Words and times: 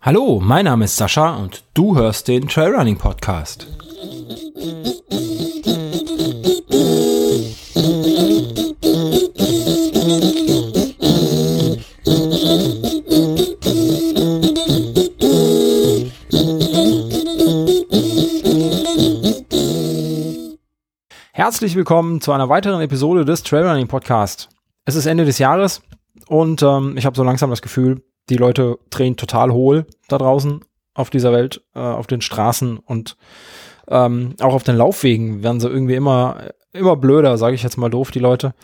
Hallo, 0.00 0.40
mein 0.42 0.64
Name 0.64 0.84
ist 0.84 0.96
Sascha 0.96 1.36
und 1.36 1.64
du 1.74 1.96
hörst 1.96 2.28
den 2.28 2.48
Trailrunning 2.48 2.98
Podcast. 2.98 3.66
Herzlich 21.32 21.74
willkommen 21.76 22.20
zu 22.20 22.32
einer 22.32 22.48
weiteren 22.48 22.80
Episode 22.82 23.24
des 23.24 23.42
Trailrunning 23.42 23.88
Podcast. 23.88 24.48
Es 24.84 24.96
ist 24.96 25.06
Ende 25.06 25.24
des 25.24 25.38
Jahres 25.38 25.80
und 26.32 26.62
ähm, 26.62 26.96
ich 26.96 27.04
habe 27.04 27.14
so 27.14 27.24
langsam 27.24 27.50
das 27.50 27.60
Gefühl, 27.60 28.02
die 28.30 28.38
Leute 28.38 28.78
drehen 28.88 29.18
total 29.18 29.52
hohl 29.52 29.84
da 30.08 30.16
draußen 30.16 30.64
auf 30.94 31.10
dieser 31.10 31.30
Welt, 31.30 31.62
äh, 31.74 31.80
auf 31.80 32.06
den 32.06 32.22
Straßen 32.22 32.78
und 32.78 33.18
ähm, 33.86 34.34
auch 34.40 34.54
auf 34.54 34.62
den 34.62 34.76
Laufwegen 34.76 35.42
werden 35.42 35.60
sie 35.60 35.68
irgendwie 35.68 35.94
immer, 35.94 36.48
immer 36.72 36.96
blöder, 36.96 37.36
sage 37.36 37.54
ich 37.54 37.62
jetzt 37.62 37.76
mal 37.76 37.90
doof, 37.90 38.12
die 38.12 38.18
Leute. 38.18 38.54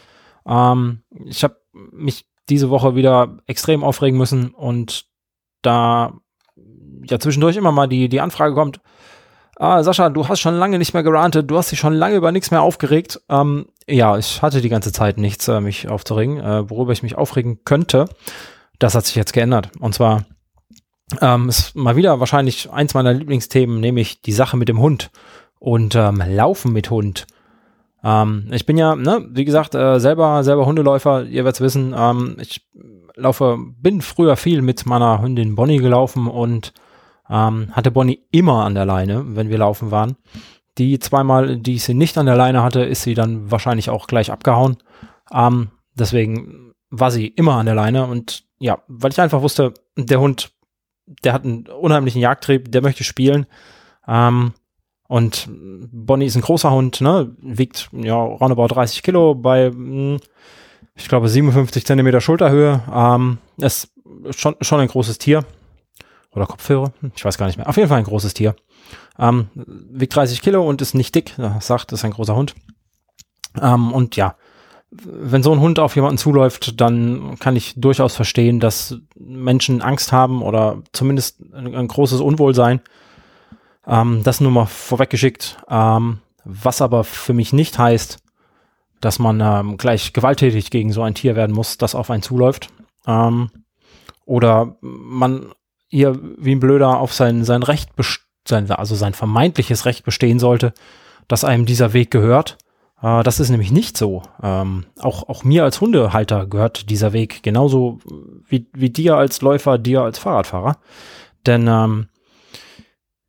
Ähm, 0.46 1.02
ich 1.26 1.44
habe 1.44 1.60
mich 1.92 2.24
diese 2.48 2.70
Woche 2.70 2.96
wieder 2.96 3.36
extrem 3.46 3.84
aufregen 3.84 4.16
müssen 4.16 4.54
und 4.54 5.04
da 5.60 6.14
ja 7.04 7.18
zwischendurch 7.18 7.58
immer 7.58 7.72
mal 7.72 7.86
die, 7.86 8.08
die 8.08 8.22
Anfrage 8.22 8.54
kommt, 8.54 8.80
ah, 9.58 9.82
Sascha, 9.82 10.08
du 10.08 10.28
hast 10.28 10.40
schon 10.40 10.54
lange 10.54 10.78
nicht 10.78 10.94
mehr 10.94 11.02
gerantet, 11.02 11.50
du 11.50 11.58
hast 11.58 11.70
dich 11.70 11.78
schon 11.78 11.94
lange 11.94 12.16
über 12.16 12.32
nichts 12.32 12.50
mehr 12.50 12.62
aufgeregt. 12.62 13.20
Ähm, 13.28 13.66
ja, 13.86 14.16
ich 14.16 14.42
hatte 14.42 14.60
die 14.60 14.68
ganze 14.68 14.92
Zeit 14.92 15.18
nichts, 15.18 15.48
äh, 15.48 15.60
mich 15.60 15.88
aufzuregen, 15.88 16.38
äh, 16.38 16.70
worüber 16.70 16.92
ich 16.92 17.02
mich 17.02 17.16
aufregen 17.16 17.64
könnte. 17.64 18.08
Das 18.78 18.94
hat 18.94 19.06
sich 19.06 19.16
jetzt 19.16 19.32
geändert. 19.32 19.70
Und 19.80 19.94
zwar 19.94 20.24
ähm, 21.20 21.48
ist 21.48 21.74
mal 21.74 21.96
wieder 21.96 22.20
wahrscheinlich 22.20 22.70
eins 22.70 22.94
meiner 22.94 23.12
Lieblingsthemen, 23.12 23.80
nämlich 23.80 24.22
die 24.22 24.32
Sache 24.32 24.56
mit 24.56 24.68
dem 24.68 24.80
Hund 24.80 25.10
und 25.58 25.94
ähm, 25.94 26.22
Laufen 26.26 26.72
mit 26.72 26.90
Hund. 26.90 27.26
Ähm, 28.04 28.48
ich 28.52 28.66
bin 28.66 28.76
ja, 28.76 28.94
ne, 28.94 29.26
wie 29.30 29.44
gesagt, 29.44 29.74
äh, 29.74 29.98
selber, 29.98 30.44
selber 30.44 30.66
Hundeläufer, 30.66 31.24
ihr 31.24 31.44
werdet 31.44 31.60
wissen, 31.60 31.94
ähm, 31.96 32.36
ich 32.40 32.66
laufe, 33.16 33.58
bin 33.80 34.00
früher 34.00 34.36
viel 34.36 34.62
mit 34.62 34.86
meiner 34.86 35.20
Hündin 35.20 35.56
Bonnie 35.56 35.78
gelaufen 35.78 36.28
und 36.28 36.72
ähm, 37.30 37.68
hatte 37.72 37.90
Bonnie 37.90 38.20
immer 38.30 38.64
an 38.64 38.74
der 38.74 38.86
Leine, 38.86 39.24
wenn 39.36 39.48
wir 39.48 39.58
laufen 39.58 39.90
waren. 39.90 40.16
Die 40.78 40.98
zweimal, 40.98 41.58
die 41.58 41.74
ich 41.74 41.84
sie 41.84 41.94
nicht 41.94 42.16
an 42.18 42.26
der 42.26 42.36
Leine 42.36 42.62
hatte, 42.62 42.84
ist 42.84 43.02
sie 43.02 43.14
dann 43.14 43.50
wahrscheinlich 43.50 43.90
auch 43.90 44.06
gleich 44.06 44.30
abgehauen. 44.30 44.76
Ähm, 45.32 45.68
deswegen 45.94 46.72
war 46.90 47.10
sie 47.10 47.26
immer 47.26 47.54
an 47.54 47.66
der 47.66 47.74
Leine 47.74 48.06
und 48.06 48.44
ja, 48.58 48.78
weil 48.88 49.12
ich 49.12 49.20
einfach 49.20 49.42
wusste, 49.42 49.74
der 49.96 50.20
Hund, 50.20 50.52
der 51.24 51.32
hat 51.32 51.44
einen 51.44 51.66
unheimlichen 51.66 52.20
Jagdtrieb, 52.20 52.70
der 52.72 52.82
möchte 52.82 53.04
spielen. 53.04 53.46
Ähm, 54.06 54.52
und 55.08 55.48
Bonnie 55.50 56.26
ist 56.26 56.36
ein 56.36 56.42
großer 56.42 56.70
Hund, 56.70 57.00
ne? 57.00 57.34
Wiegt 57.40 57.88
ja 57.92 58.14
roundabout 58.14 58.68
30 58.68 59.02
Kilo 59.02 59.34
bei, 59.34 59.70
hm, 59.70 60.18
ich 60.94 61.08
glaube, 61.08 61.28
57 61.28 61.86
Zentimeter 61.86 62.20
Schulterhöhe. 62.20 62.82
Ähm, 62.92 63.38
ist 63.56 63.90
schon, 64.30 64.56
schon 64.60 64.80
ein 64.80 64.88
großes 64.88 65.18
Tier. 65.18 65.44
Oder 66.32 66.46
Kopfhörer, 66.46 66.92
hm, 67.00 67.12
ich 67.16 67.24
weiß 67.24 67.38
gar 67.38 67.46
nicht 67.46 67.56
mehr. 67.56 67.68
Auf 67.68 67.76
jeden 67.76 67.88
Fall 67.88 67.98
ein 67.98 68.04
großes 68.04 68.34
Tier. 68.34 68.54
Ähm, 69.18 69.48
wiegt 69.54 70.14
30 70.14 70.42
Kilo 70.42 70.66
und 70.66 70.80
ist 70.80 70.94
nicht 70.94 71.14
dick, 71.14 71.34
sagt, 71.60 71.92
ist 71.92 72.04
ein 72.04 72.12
großer 72.12 72.36
Hund. 72.36 72.54
Ähm, 73.60 73.92
und 73.92 74.16
ja, 74.16 74.36
wenn 74.90 75.42
so 75.42 75.52
ein 75.52 75.60
Hund 75.60 75.78
auf 75.78 75.96
jemanden 75.96 76.18
zuläuft, 76.18 76.80
dann 76.80 77.38
kann 77.38 77.56
ich 77.56 77.74
durchaus 77.76 78.16
verstehen, 78.16 78.58
dass 78.60 78.96
Menschen 79.18 79.82
Angst 79.82 80.12
haben 80.12 80.42
oder 80.42 80.82
zumindest 80.92 81.42
ein, 81.52 81.74
ein 81.74 81.88
großes 81.88 82.20
Unwohlsein. 82.20 82.80
Ähm, 83.86 84.22
das 84.22 84.40
nur 84.40 84.50
mal 84.50 84.66
vorweggeschickt. 84.66 85.58
Ähm, 85.68 86.20
was 86.44 86.80
aber 86.80 87.04
für 87.04 87.34
mich 87.34 87.52
nicht 87.52 87.78
heißt, 87.78 88.18
dass 89.00 89.18
man 89.18 89.40
ähm, 89.40 89.76
gleich 89.76 90.12
gewalttätig 90.12 90.70
gegen 90.70 90.92
so 90.92 91.02
ein 91.02 91.14
Tier 91.14 91.36
werden 91.36 91.54
muss, 91.54 91.78
das 91.78 91.94
auf 91.94 92.10
einen 92.10 92.22
zuläuft. 92.22 92.68
Ähm, 93.06 93.50
oder 94.24 94.76
man 94.80 95.52
hier 95.88 96.18
wie 96.38 96.54
ein 96.54 96.60
Blöder 96.60 96.98
auf 96.98 97.12
sein, 97.12 97.44
sein 97.44 97.62
Recht, 97.62 97.90
sein, 98.46 98.70
also 98.70 98.94
sein 98.94 99.14
vermeintliches 99.14 99.84
Recht 99.84 100.04
bestehen 100.04 100.38
sollte, 100.38 100.72
dass 101.26 101.44
einem 101.44 101.66
dieser 101.66 101.92
Weg 101.92 102.10
gehört. 102.10 102.58
Äh, 103.02 103.22
das 103.22 103.40
ist 103.40 103.50
nämlich 103.50 103.72
nicht 103.72 103.96
so. 103.96 104.22
Ähm, 104.42 104.84
auch, 104.98 105.28
auch 105.28 105.44
mir 105.44 105.64
als 105.64 105.80
Hundehalter 105.80 106.46
gehört 106.46 106.90
dieser 106.90 107.12
Weg 107.12 107.42
genauso 107.42 107.98
wie, 108.48 108.68
wie 108.72 108.90
dir 108.90 109.16
als 109.16 109.40
Läufer, 109.40 109.78
dir 109.78 110.02
als 110.02 110.18
Fahrradfahrer. 110.18 110.78
Denn 111.46 111.66
ähm, 111.68 112.08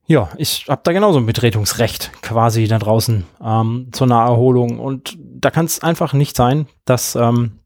ja, 0.06 0.30
ich 0.38 0.66
habe 0.68 0.82
da 0.84 0.92
genauso 0.92 1.20
ein 1.20 1.28
Betretungsrecht 1.28 2.12
quasi 2.24 2.68
da 2.68 2.80
draußen 2.80 3.26
ähm, 3.44 3.90
zur 3.92 4.08
Naherholung. 4.08 4.80
Und 4.80 5.16
da 5.20 5.52
kann 5.52 5.66
es 5.66 5.84
einfach 5.84 6.14
nicht 6.14 6.36
sein, 6.36 6.68
dass 6.86 7.16
ähm, 7.16 7.60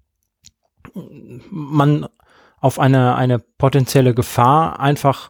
man 1.49 2.07
auf 2.63 2.79
eine, 2.79 3.15
eine 3.15 3.39
potenzielle 3.39 4.13
Gefahr 4.13 4.79
einfach 4.79 5.29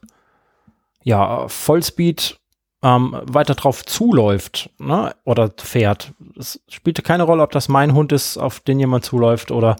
ja 1.03 1.47
Vollspeed 1.47 2.37
ähm, 2.83 3.17
weiter 3.23 3.55
drauf 3.55 3.83
zuläuft 3.83 4.69
ne, 4.77 5.15
oder 5.25 5.49
fährt. 5.57 6.13
Es 6.37 6.61
spielte 6.69 7.01
keine 7.01 7.23
Rolle, 7.23 7.41
ob 7.41 7.51
das 7.51 7.69
mein 7.69 7.95
Hund 7.95 8.11
ist, 8.11 8.37
auf 8.37 8.59
den 8.59 8.77
jemand 8.77 9.03
zuläuft 9.03 9.49
oder 9.49 9.77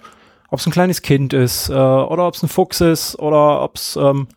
ob 0.50 0.59
es 0.59 0.66
ein 0.66 0.72
kleines 0.72 1.03
Kind 1.03 1.31
ist 1.31 1.69
äh, 1.69 1.74
oder 1.74 2.25
ob 2.25 2.34
es 2.34 2.42
ein 2.42 2.50
Fuchs 2.50 2.81
ist 2.81 3.19
oder 3.19 3.62
ob 3.62 3.75
es, 3.75 3.97
ähm, 3.97 4.28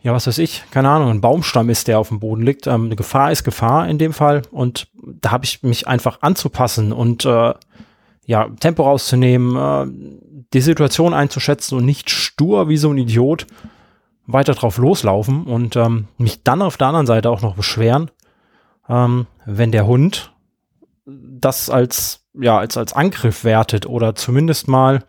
ja, 0.00 0.14
was 0.14 0.26
weiß 0.26 0.38
ich, 0.38 0.64
keine 0.70 0.88
Ahnung, 0.88 1.10
ein 1.10 1.20
Baumstamm 1.20 1.68
ist, 1.68 1.86
der 1.86 1.98
auf 1.98 2.08
dem 2.08 2.20
Boden 2.20 2.42
liegt. 2.42 2.66
Ähm, 2.66 2.86
eine 2.86 2.96
Gefahr 2.96 3.30
ist 3.30 3.44
Gefahr 3.44 3.86
in 3.88 3.98
dem 3.98 4.14
Fall 4.14 4.40
und 4.50 4.88
da 4.94 5.32
habe 5.32 5.44
ich 5.44 5.62
mich 5.62 5.86
einfach 5.86 6.22
anzupassen 6.22 6.92
und 6.92 7.26
äh, 7.26 7.52
ja, 8.24 8.48
Tempo 8.58 8.84
rauszunehmen, 8.84 9.56
äh, 9.56 10.12
die 10.52 10.60
Situation 10.60 11.14
einzuschätzen 11.14 11.78
und 11.78 11.84
nicht 11.84 12.10
stur 12.10 12.68
wie 12.68 12.76
so 12.76 12.90
ein 12.90 12.98
Idiot 12.98 13.46
weiter 14.26 14.54
drauf 14.54 14.78
loslaufen 14.78 15.44
und 15.44 15.76
ähm, 15.76 16.08
mich 16.18 16.42
dann 16.42 16.62
auf 16.62 16.76
der 16.76 16.88
anderen 16.88 17.06
Seite 17.06 17.30
auch 17.30 17.42
noch 17.42 17.56
beschweren, 17.56 18.10
ähm, 18.88 19.26
wenn 19.46 19.72
der 19.72 19.86
Hund 19.86 20.32
das 21.04 21.70
als, 21.70 22.24
ja, 22.34 22.58
als, 22.58 22.76
als 22.76 22.92
Angriff 22.92 23.44
wertet 23.44 23.86
oder 23.86 24.14
zumindest 24.14 24.68
mal 24.68 25.04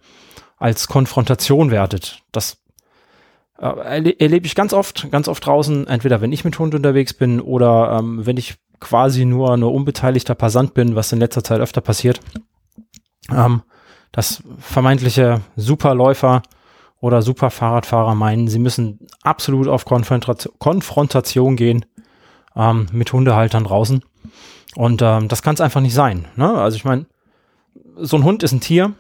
als 0.58 0.88
Konfrontation 0.88 1.72
wertet. 1.72 2.24
Das 2.32 2.58
äh, 3.60 3.66
erle 3.66 4.20
erlebe 4.20 4.48
ich 4.48 4.56
ganz 4.56 4.74
oft, 4.74 5.12
ganz 5.12 5.28
oft 5.28 5.46
draußen, 5.46 5.88
entweder 5.88 6.22
wenn 6.22 6.32
ich 6.32 6.46
mit 6.46 6.58
Hund 6.58 6.74
unterwegs 6.74 7.14
bin 7.14 7.40
oder 7.40 7.98
ähm, 8.00 8.26
wenn 8.26 8.38
ich 8.38 8.56
quasi 8.80 9.26
nur 9.26 9.56
nur 9.58 9.74
unbeteiligter 9.74 10.36
Passant 10.36 10.74
bin, 10.74 10.96
was 10.96 11.12
in 11.12 11.20
letzter 11.20 11.44
Zeit 11.44 11.62
öfter 11.62 11.82
passiert. 11.82 12.20
Ähm, 13.32 13.62
dass 14.14 14.44
vermeintliche 14.60 15.42
Superläufer 15.58 16.44
oder 17.02 17.22
Superfahrradfahrer 17.22 18.16
meinen, 18.16 18.48
sie 18.48 18.60
müssen 18.60 19.00
absolut 19.24 19.68
auf 19.68 19.84
Konfrontation, 19.84 21.58
gehen 21.58 21.86
ähm, 22.56 22.86
mit 22.94 23.12
Hundehaltern 23.12 23.66
draußen. 23.66 24.06
Und 24.76 25.02
ähm, 25.02 25.28
das 25.28 25.42
kann 25.42 25.56
es 25.56 25.62
einfach 25.62 25.82
nicht 25.82 25.94
sein. 25.94 26.28
Ne? 26.38 26.54
Also 26.54 26.78
ich 26.78 26.86
meine, 26.86 27.08
so 27.98 28.16
ein 28.16 28.24
Hund 28.24 28.44
ist 28.44 28.54
ein 28.54 28.62
Tier. 28.62 28.94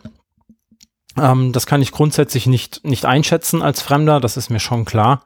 Ähm, 1.17 1.53
das 1.53 1.65
kann 1.65 1.81
ich 1.81 1.91
grundsätzlich 1.91 2.47
nicht, 2.47 2.83
nicht 2.83 3.05
einschätzen 3.05 3.61
als 3.61 3.81
Fremder, 3.81 4.19
das 4.19 4.35
ist 4.35 4.49
mir 4.49 4.59
schon 4.59 4.83
klar. 4.83 5.23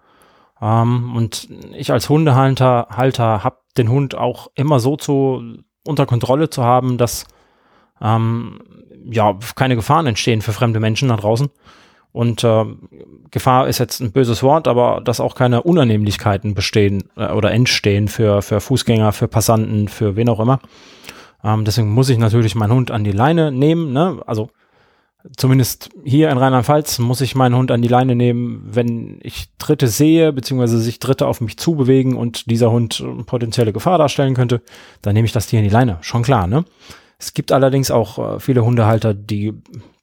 Ähm, 0.62 1.16
und 1.16 1.48
ich 1.74 1.92
als 1.92 2.09
Hundehalter 2.09 2.88
Halter 2.92 3.44
habe 3.44 3.58
den 3.78 3.90
Hund 3.90 4.16
auch 4.16 4.52
immer 4.56 4.80
so 4.80 4.98
zu, 4.98 5.64
unter 5.86 6.06
Kontrolle 6.06 6.50
zu 6.50 6.64
haben, 6.64 6.98
dass 6.98 7.25
ähm, 8.02 8.59
ja 9.06 9.38
keine 9.56 9.75
Gefahren 9.75 10.08
entstehen 10.08 10.41
für 10.41 10.53
fremde 10.53 10.80
Menschen 10.80 11.09
da 11.09 11.18
draußen. 11.18 11.50
Und 12.12 12.44
äh, 12.44 12.66
Gefahr 13.31 13.68
ist 13.68 13.77
jetzt 13.77 14.00
ein 14.00 14.12
böses 14.12 14.42
Wort, 14.42 14.68
aber 14.68 15.01
dass 15.04 15.19
auch 15.19 15.36
keine 15.36 15.63
Unannehmlichkeiten 15.63 16.56
bestehen 16.56 17.04
äh, 17.16 17.27
oder 17.27 17.51
entstehen 17.51 18.07
für, 18.07 18.42
für 18.42 18.60
Fußgänger, 18.60 19.12
für 19.12 19.27
Passanten, 19.27 19.88
für 19.88 20.16
wen 20.16 20.30
auch 20.30 20.39
immer. 20.39 20.60
Ähm, 21.44 21.63
deswegen 21.66 21.92
muss 21.92 22.10
ich 22.10 22.18
natürlich 22.18 22.56
meinen 22.56 22.74
Hund 22.74 22.92
an 22.92 23.04
die 23.04 23.12
Leine 23.12 23.51
nehmen. 23.51 23.94
Ne? 23.94 24.19
Also 24.25 24.50
zumindest 25.36 25.89
hier 26.06 26.30
in 26.30 26.38
Rheinland-Pfalz 26.38 27.00
muss 27.00 27.22
ich 27.22 27.36
meinen 27.36 27.56
Hund 27.56 27.72
an 27.72 27.81
die 27.81 27.88
Leine 27.88 28.16
nehmen, 28.16 28.63
wenn 28.66 29.19
ich 29.22 29.50
Dritte 29.57 29.88
sehe, 29.88 30.31
beziehungsweise 30.33 30.80
sich 30.80 31.00
Dritte 31.00 31.27
auf 31.27 31.42
mich 31.42 31.57
zubewegen 31.57 32.16
und 32.16 32.50
dieser 32.50 32.72
Hund 32.72 33.04
potenzielle 33.25 33.74
Gefahr 33.74 33.98
darstellen 33.98 34.33
könnte, 34.33 34.62
dann 35.01 35.13
nehme 35.13 35.25
ich 35.25 35.33
das 35.33 35.48
Tier 35.48 35.60
an 35.60 35.66
die 35.66 35.72
Leine. 35.72 35.98
Schon 36.01 36.24
klar, 36.24 36.48
ne? 36.48 36.66
Es 37.19 37.34
gibt 37.34 37.52
allerdings 37.52 37.90
auch 37.90 38.36
äh, 38.36 38.40
viele 38.40 38.64
Hundehalter, 38.64 39.14
die 39.14 39.54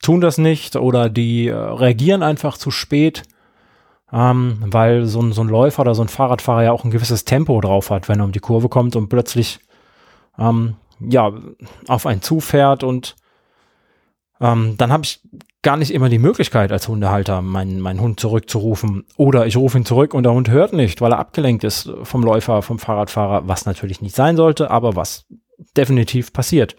tun 0.02 0.20
das 0.20 0.38
nicht 0.38 0.76
oder 0.76 1.08
die 1.08 1.48
äh, 1.48 1.54
reagieren 1.54 2.22
einfach 2.22 2.58
zu 2.58 2.70
spät, 2.70 3.22
ähm, 4.12 4.58
weil 4.60 5.06
so 5.06 5.20
ein, 5.20 5.32
so 5.32 5.42
ein 5.42 5.48
Läufer 5.48 5.82
oder 5.82 5.94
so 5.94 6.02
ein 6.02 6.08
Fahrradfahrer 6.08 6.64
ja 6.64 6.72
auch 6.72 6.84
ein 6.84 6.90
gewisses 6.90 7.24
Tempo 7.24 7.60
drauf 7.60 7.90
hat, 7.90 8.08
wenn 8.08 8.20
er 8.20 8.24
um 8.24 8.32
die 8.32 8.40
Kurve 8.40 8.68
kommt 8.68 8.96
und 8.96 9.08
plötzlich 9.08 9.60
ähm, 10.38 10.76
ja 10.98 11.32
auf 11.86 12.06
einen 12.06 12.22
zufährt 12.22 12.82
und 12.82 13.16
ähm, 14.40 14.74
dann 14.76 14.92
habe 14.92 15.04
ich 15.04 15.20
gar 15.62 15.76
nicht 15.76 15.92
immer 15.92 16.08
die 16.08 16.18
Möglichkeit 16.18 16.72
als 16.72 16.88
Hundehalter, 16.88 17.40
meinen, 17.40 17.80
meinen 17.80 18.00
Hund 18.00 18.20
zurückzurufen. 18.20 19.06
Oder 19.16 19.46
ich 19.46 19.56
rufe 19.56 19.78
ihn 19.78 19.86
zurück 19.86 20.12
und 20.12 20.24
der 20.24 20.32
Hund 20.32 20.50
hört 20.50 20.72
nicht, 20.72 21.00
weil 21.00 21.12
er 21.12 21.18
abgelenkt 21.18 21.64
ist 21.64 21.90
vom 22.02 22.22
Läufer, 22.22 22.60
vom 22.60 22.78
Fahrradfahrer, 22.78 23.48
was 23.48 23.64
natürlich 23.64 24.02
nicht 24.02 24.14
sein 24.14 24.36
sollte, 24.36 24.70
aber 24.70 24.94
was 24.94 25.26
definitiv 25.76 26.32
passiert. 26.32 26.76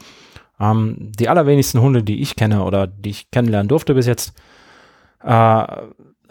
Ähm, 0.59 1.11
die 1.17 1.29
allerwenigsten 1.29 1.81
Hunde, 1.81 2.03
die 2.03 2.21
ich 2.21 2.35
kenne 2.35 2.63
oder 2.63 2.87
die 2.87 3.09
ich 3.09 3.31
kennenlernen 3.31 3.67
durfte 3.67 3.93
bis 3.93 4.05
jetzt, 4.05 4.33
äh, 5.23 5.65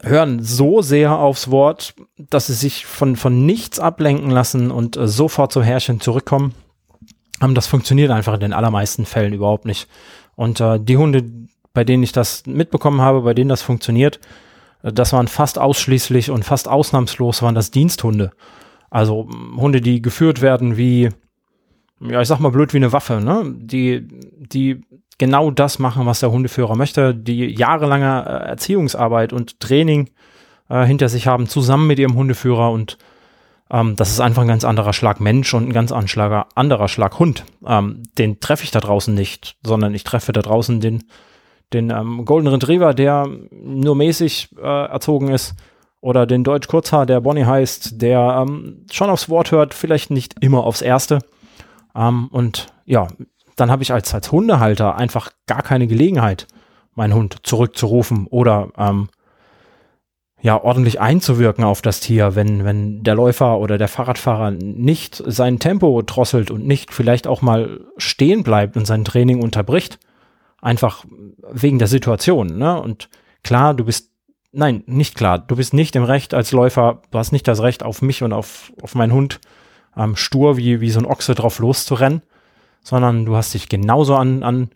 hören 0.02 0.42
so 0.42 0.82
sehr 0.82 1.18
aufs 1.18 1.50
Wort, 1.50 1.94
dass 2.16 2.46
sie 2.46 2.54
sich 2.54 2.86
von, 2.86 3.16
von 3.16 3.46
nichts 3.46 3.80
ablenken 3.80 4.30
lassen 4.30 4.70
und 4.70 4.96
äh, 4.96 5.08
sofort 5.08 5.52
zum 5.52 5.62
Herrchen 5.62 6.00
zurückkommen. 6.00 6.54
Ähm, 7.42 7.54
das 7.54 7.66
funktioniert 7.66 8.10
einfach 8.10 8.34
in 8.34 8.40
den 8.40 8.52
allermeisten 8.52 9.06
Fällen 9.06 9.32
überhaupt 9.32 9.64
nicht. 9.64 9.88
Und 10.36 10.60
äh, 10.60 10.78
die 10.80 10.96
Hunde, 10.96 11.24
bei 11.72 11.84
denen 11.84 12.02
ich 12.02 12.12
das 12.12 12.46
mitbekommen 12.46 13.00
habe, 13.00 13.22
bei 13.22 13.34
denen 13.34 13.48
das 13.48 13.62
funktioniert, 13.62 14.20
äh, 14.82 14.92
das 14.92 15.12
waren 15.12 15.28
fast 15.28 15.58
ausschließlich 15.58 16.30
und 16.30 16.44
fast 16.44 16.68
ausnahmslos 16.68 17.42
waren 17.42 17.54
das 17.54 17.70
Diensthunde. 17.70 18.32
Also 18.90 19.28
Hunde, 19.56 19.80
die 19.80 20.02
geführt 20.02 20.40
werden 20.40 20.76
wie, 20.76 21.08
ja, 22.08 22.20
ich 22.20 22.28
sag 22.28 22.40
mal 22.40 22.50
blöd 22.50 22.72
wie 22.72 22.78
eine 22.78 22.92
Waffe, 22.92 23.20
ne? 23.20 23.54
Die, 23.56 24.06
die 24.06 24.82
genau 25.18 25.50
das 25.50 25.78
machen, 25.78 26.06
was 26.06 26.20
der 26.20 26.30
Hundeführer 26.30 26.76
möchte, 26.76 27.14
die 27.14 27.46
jahrelange 27.46 28.24
äh, 28.26 28.48
Erziehungsarbeit 28.48 29.32
und 29.32 29.60
Training 29.60 30.10
äh, 30.68 30.84
hinter 30.84 31.08
sich 31.08 31.26
haben, 31.26 31.48
zusammen 31.48 31.86
mit 31.86 31.98
ihrem 31.98 32.14
Hundeführer 32.14 32.70
und 32.70 32.98
ähm, 33.70 33.96
das 33.96 34.10
ist 34.10 34.20
einfach 34.20 34.42
ein 34.42 34.48
ganz 34.48 34.64
anderer 34.64 34.92
Schlag 34.92 35.20
Mensch 35.20 35.54
und 35.54 35.68
ein 35.68 35.72
ganz 35.72 35.92
anderer, 35.92 36.46
anderer 36.54 36.88
Schlag 36.88 37.18
Hund. 37.18 37.44
Ähm, 37.66 38.02
den 38.18 38.40
treffe 38.40 38.64
ich 38.64 38.70
da 38.70 38.80
draußen 38.80 39.14
nicht, 39.14 39.56
sondern 39.64 39.94
ich 39.94 40.04
treffe 40.04 40.32
da 40.32 40.42
draußen 40.42 40.80
den, 40.80 41.04
den 41.72 41.90
ähm, 41.90 42.24
Golden 42.24 42.48
Retriever, 42.48 42.92
der 42.92 43.26
nur 43.50 43.96
mäßig 43.96 44.50
äh, 44.58 44.86
erzogen 44.86 45.28
ist, 45.28 45.54
oder 46.00 46.26
den 46.26 46.44
Deutsch 46.44 46.68
Kurzhaar, 46.68 47.06
der 47.06 47.22
Bonnie 47.22 47.46
heißt, 47.46 48.02
der 48.02 48.44
ähm, 48.46 48.84
schon 48.92 49.08
aufs 49.08 49.30
Wort 49.30 49.52
hört, 49.52 49.72
vielleicht 49.72 50.10
nicht 50.10 50.34
immer 50.42 50.64
aufs 50.64 50.82
Erste. 50.82 51.20
Ähm, 51.94 52.28
und 52.28 52.68
ja, 52.84 53.08
dann 53.56 53.70
habe 53.70 53.82
ich 53.82 53.92
als, 53.92 54.12
als 54.14 54.32
Hundehalter 54.32 54.96
einfach 54.96 55.30
gar 55.46 55.62
keine 55.62 55.86
Gelegenheit, 55.86 56.46
meinen 56.94 57.14
Hund 57.14 57.38
zurückzurufen 57.42 58.26
oder 58.26 58.68
ähm, 58.76 59.08
ja, 60.44 60.62
ordentlich 60.62 61.00
einzuwirken 61.00 61.64
auf 61.64 61.80
das 61.80 62.00
Tier, 62.00 62.34
wenn, 62.34 62.66
wenn 62.66 63.02
der 63.02 63.14
Läufer 63.14 63.58
oder 63.58 63.78
der 63.78 63.88
Fahrradfahrer 63.88 64.50
nicht 64.50 65.22
sein 65.24 65.58
Tempo 65.58 66.02
drosselt 66.02 66.50
und 66.50 66.66
nicht 66.66 66.92
vielleicht 66.92 67.26
auch 67.26 67.40
mal 67.40 67.80
stehen 67.96 68.42
bleibt 68.42 68.76
und 68.76 68.86
sein 68.86 69.06
Training 69.06 69.42
unterbricht. 69.42 69.98
Einfach 70.60 71.06
wegen 71.50 71.78
der 71.78 71.88
Situation, 71.88 72.58
ne? 72.58 72.78
Und 72.78 73.08
klar, 73.42 73.72
du 73.72 73.84
bist, 73.84 74.10
nein, 74.52 74.82
nicht 74.86 75.14
klar, 75.14 75.38
du 75.38 75.56
bist 75.56 75.72
nicht 75.72 75.96
im 75.96 76.04
Recht 76.04 76.34
als 76.34 76.52
Läufer, 76.52 77.00
du 77.10 77.18
hast 77.18 77.32
nicht 77.32 77.48
das 77.48 77.62
Recht 77.62 77.82
auf 77.82 78.02
mich 78.02 78.22
und 78.22 78.34
auf, 78.34 78.70
auf 78.82 78.94
meinen 78.94 79.14
Hund, 79.14 79.40
ähm, 79.96 80.16
stur 80.16 80.56
wie, 80.56 80.80
wie 80.80 80.90
so 80.90 81.00
ein 81.00 81.06
Ochse 81.06 81.34
drauf 81.34 81.58
loszurennen, 81.58 82.22
sondern 82.82 83.24
du 83.24 83.36
hast 83.36 83.54
dich 83.54 83.68
genauso 83.68 84.16
an, 84.16 84.42
an 84.42 84.70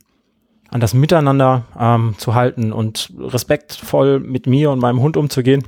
an 0.70 0.80
das 0.80 0.94
Miteinander 0.94 1.64
ähm, 1.78 2.14
zu 2.18 2.34
halten 2.34 2.72
und 2.72 3.12
respektvoll 3.18 4.20
mit 4.20 4.46
mir 4.46 4.70
und 4.70 4.80
meinem 4.80 5.00
Hund 5.00 5.16
umzugehen 5.16 5.64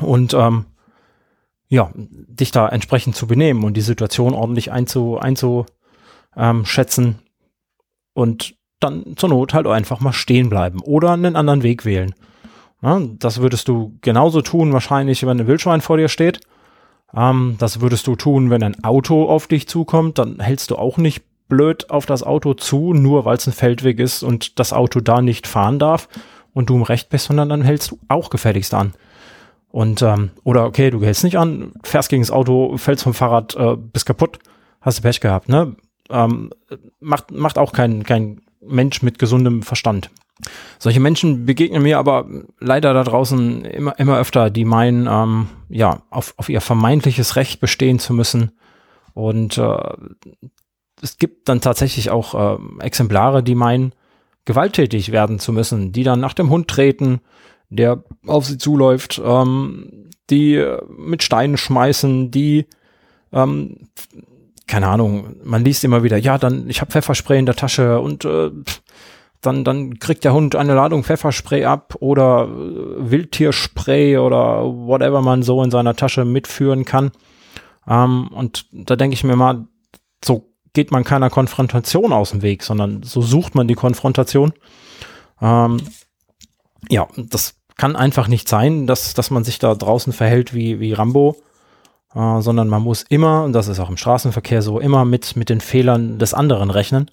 und 0.00 0.34
ähm, 0.34 0.66
ja, 1.68 1.92
dich 1.94 2.50
da 2.50 2.68
entsprechend 2.68 3.14
zu 3.14 3.28
benehmen 3.28 3.62
und 3.62 3.76
die 3.76 3.80
Situation 3.80 4.34
ordentlich 4.34 4.72
einzu, 4.72 5.18
einzuschätzen 5.18 7.20
und 8.12 8.56
dann 8.80 9.16
zur 9.16 9.28
Not 9.28 9.54
halt 9.54 9.68
einfach 9.68 10.00
mal 10.00 10.12
stehen 10.12 10.50
bleiben 10.50 10.80
oder 10.80 11.12
einen 11.12 11.36
anderen 11.36 11.62
Weg 11.62 11.84
wählen. 11.84 12.12
Ja, 12.82 13.00
das 13.00 13.40
würdest 13.40 13.68
du 13.68 13.96
genauso 14.00 14.42
tun, 14.42 14.72
wahrscheinlich, 14.72 15.24
wenn 15.24 15.38
ein 15.38 15.46
Wildschwein 15.46 15.82
vor 15.82 15.98
dir 15.98 16.08
steht. 16.08 16.40
Ähm, 17.16 17.56
das 17.58 17.80
würdest 17.80 18.06
du 18.06 18.16
tun, 18.16 18.50
wenn 18.50 18.62
ein 18.62 18.84
Auto 18.84 19.28
auf 19.28 19.46
dich 19.46 19.68
zukommt. 19.68 20.18
Dann 20.18 20.40
hältst 20.40 20.70
du 20.70 20.76
auch 20.76 20.96
nicht 20.96 21.24
blöd 21.48 21.90
auf 21.90 22.06
das 22.06 22.22
Auto 22.22 22.54
zu, 22.54 22.94
nur 22.94 23.24
weil 23.24 23.36
es 23.36 23.46
ein 23.46 23.52
Feldweg 23.52 23.98
ist 23.98 24.22
und 24.22 24.58
das 24.58 24.72
Auto 24.72 25.00
da 25.00 25.20
nicht 25.20 25.46
fahren 25.46 25.78
darf 25.78 26.08
und 26.54 26.70
du 26.70 26.76
im 26.76 26.82
Recht 26.82 27.10
bist, 27.10 27.26
sondern 27.26 27.48
dann 27.48 27.62
hältst 27.62 27.90
du 27.90 27.98
auch 28.08 28.30
gefälligst 28.30 28.72
an. 28.74 28.92
Und, 29.70 30.02
ähm, 30.02 30.30
oder 30.42 30.64
okay, 30.64 30.90
du 30.90 31.02
hältst 31.02 31.22
nicht 31.22 31.38
an, 31.38 31.72
fährst 31.84 32.08
gegen 32.08 32.22
das 32.22 32.30
Auto, 32.30 32.76
fällst 32.76 33.04
vom 33.04 33.14
Fahrrad, 33.14 33.54
äh, 33.56 33.76
bist 33.76 34.06
kaputt, 34.06 34.38
hast 34.80 34.98
du 34.98 35.02
Pech 35.02 35.20
gehabt, 35.20 35.48
ne? 35.48 35.76
Ähm, 36.08 36.50
macht, 36.98 37.30
macht 37.30 37.56
auch 37.56 37.72
kein, 37.72 38.02
kein 38.02 38.40
Mensch 38.60 39.02
mit 39.02 39.20
gesundem 39.20 39.62
Verstand. 39.62 40.10
Solche 40.78 41.00
Menschen 41.00 41.46
begegnen 41.46 41.82
mir 41.82 41.98
aber 41.98 42.26
leider 42.58 42.94
da 42.94 43.04
draußen 43.04 43.64
immer, 43.64 43.98
immer 43.98 44.18
öfter, 44.18 44.50
die 44.50 44.64
meinen, 44.64 45.06
ähm, 45.10 45.48
ja, 45.68 46.02
auf, 46.10 46.34
auf 46.36 46.48
ihr 46.48 46.60
vermeintliches 46.60 47.36
Recht 47.36 47.60
bestehen 47.60 47.98
zu 47.98 48.14
müssen. 48.14 48.52
Und 49.14 49.58
äh, 49.58 49.78
es 51.02 51.18
gibt 51.18 51.48
dann 51.48 51.60
tatsächlich 51.60 52.10
auch 52.10 52.34
äh, 52.34 52.58
Exemplare, 52.80 53.42
die 53.42 53.54
meinen, 53.54 53.92
gewalttätig 54.46 55.12
werden 55.12 55.38
zu 55.38 55.52
müssen, 55.52 55.92
die 55.92 56.02
dann 56.02 56.20
nach 56.20 56.34
dem 56.34 56.50
Hund 56.50 56.68
treten, 56.68 57.20
der 57.68 58.02
auf 58.26 58.46
sie 58.46 58.58
zuläuft, 58.58 59.20
ähm, 59.24 60.08
die 60.30 60.64
mit 60.88 61.22
Steinen 61.22 61.56
schmeißen, 61.56 62.30
die 62.30 62.66
ähm, 63.32 63.76
keine 64.70 64.86
Ahnung, 64.86 65.34
man 65.42 65.64
liest 65.64 65.82
immer 65.82 66.04
wieder, 66.04 66.16
ja, 66.16 66.38
dann 66.38 66.70
ich 66.70 66.80
habe 66.80 66.92
Pfefferspray 66.92 67.38
in 67.38 67.46
der 67.46 67.56
Tasche 67.56 67.98
und 67.98 68.24
äh, 68.24 68.50
dann 69.40 69.64
dann 69.64 69.98
kriegt 69.98 70.24
der 70.24 70.34
Hund 70.34 70.54
eine 70.54 70.74
Ladung 70.74 71.02
Pfefferspray 71.02 71.64
ab 71.64 71.96
oder 72.00 72.44
äh, 72.44 73.10
Wildtierspray 73.10 74.18
oder 74.18 74.64
whatever 74.64 75.22
man 75.22 75.42
so 75.42 75.62
in 75.62 75.70
seiner 75.70 75.96
Tasche 75.96 76.24
mitführen 76.24 76.84
kann. 76.84 77.10
Ähm, 77.88 78.28
und 78.28 78.66
da 78.72 78.96
denke 78.96 79.14
ich 79.14 79.24
mir 79.24 79.36
mal, 79.36 79.66
so 80.24 80.50
geht 80.72 80.90
man 80.90 81.04
keiner 81.04 81.30
Konfrontation 81.30 82.12
aus 82.12 82.30
dem 82.30 82.42
Weg, 82.42 82.62
sondern 82.62 83.02
so 83.02 83.22
sucht 83.22 83.54
man 83.54 83.66
die 83.66 83.74
Konfrontation. 83.74 84.52
Ähm, 85.40 85.78
ja, 86.88 87.08
das 87.16 87.54
kann 87.76 87.96
einfach 87.96 88.28
nicht 88.28 88.48
sein, 88.48 88.86
dass, 88.86 89.14
dass 89.14 89.30
man 89.30 89.44
sich 89.44 89.58
da 89.58 89.74
draußen 89.74 90.12
verhält 90.12 90.54
wie, 90.54 90.80
wie 90.80 90.92
Rambo, 90.92 91.36
äh, 92.14 92.40
sondern 92.40 92.68
man 92.68 92.82
muss 92.82 93.02
immer, 93.02 93.44
und 93.44 93.52
das 93.52 93.68
ist 93.68 93.80
auch 93.80 93.88
im 93.88 93.96
Straßenverkehr 93.96 94.62
so, 94.62 94.78
immer 94.78 95.04
mit, 95.04 95.36
mit 95.36 95.48
den 95.48 95.60
Fehlern 95.60 96.18
des 96.18 96.34
anderen 96.34 96.70
rechnen. 96.70 97.10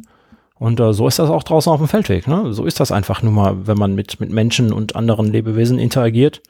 Und 0.59 0.79
äh, 0.79 0.93
so 0.93 1.07
ist 1.07 1.19
das 1.19 1.29
auch 1.29 1.43
draußen 1.43 1.71
auf 1.71 1.79
dem 1.79 1.87
Feldweg. 1.87 2.27
Ne? 2.27 2.53
So 2.53 2.65
ist 2.65 2.79
das 2.79 2.91
einfach 2.91 3.21
nur 3.21 3.33
mal, 3.33 3.67
wenn 3.67 3.77
man 3.77 3.93
mit, 3.93 4.19
mit 4.19 4.31
Menschen 4.31 4.73
und 4.73 4.95
anderen 4.95 5.27
Lebewesen 5.27 5.77
interagiert. 5.79 6.41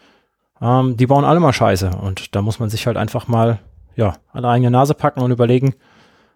Ähm, 0.62 0.98
die 0.98 1.08
bauen 1.08 1.26
alle 1.26 1.40
mal 1.40 1.54
Scheiße. 1.54 1.92
Und 2.02 2.36
da 2.36 2.42
muss 2.42 2.60
man 2.60 2.70
sich 2.70 2.88
halt 2.88 2.98
einfach 2.98 3.28
mal 3.28 3.60
ja, 3.96 4.16
an 4.32 4.44
der 4.44 4.52
eigene 4.52 4.72
Nase 4.72 4.94
packen 4.94 5.22
und 5.22 5.32
überlegen, 5.32 5.76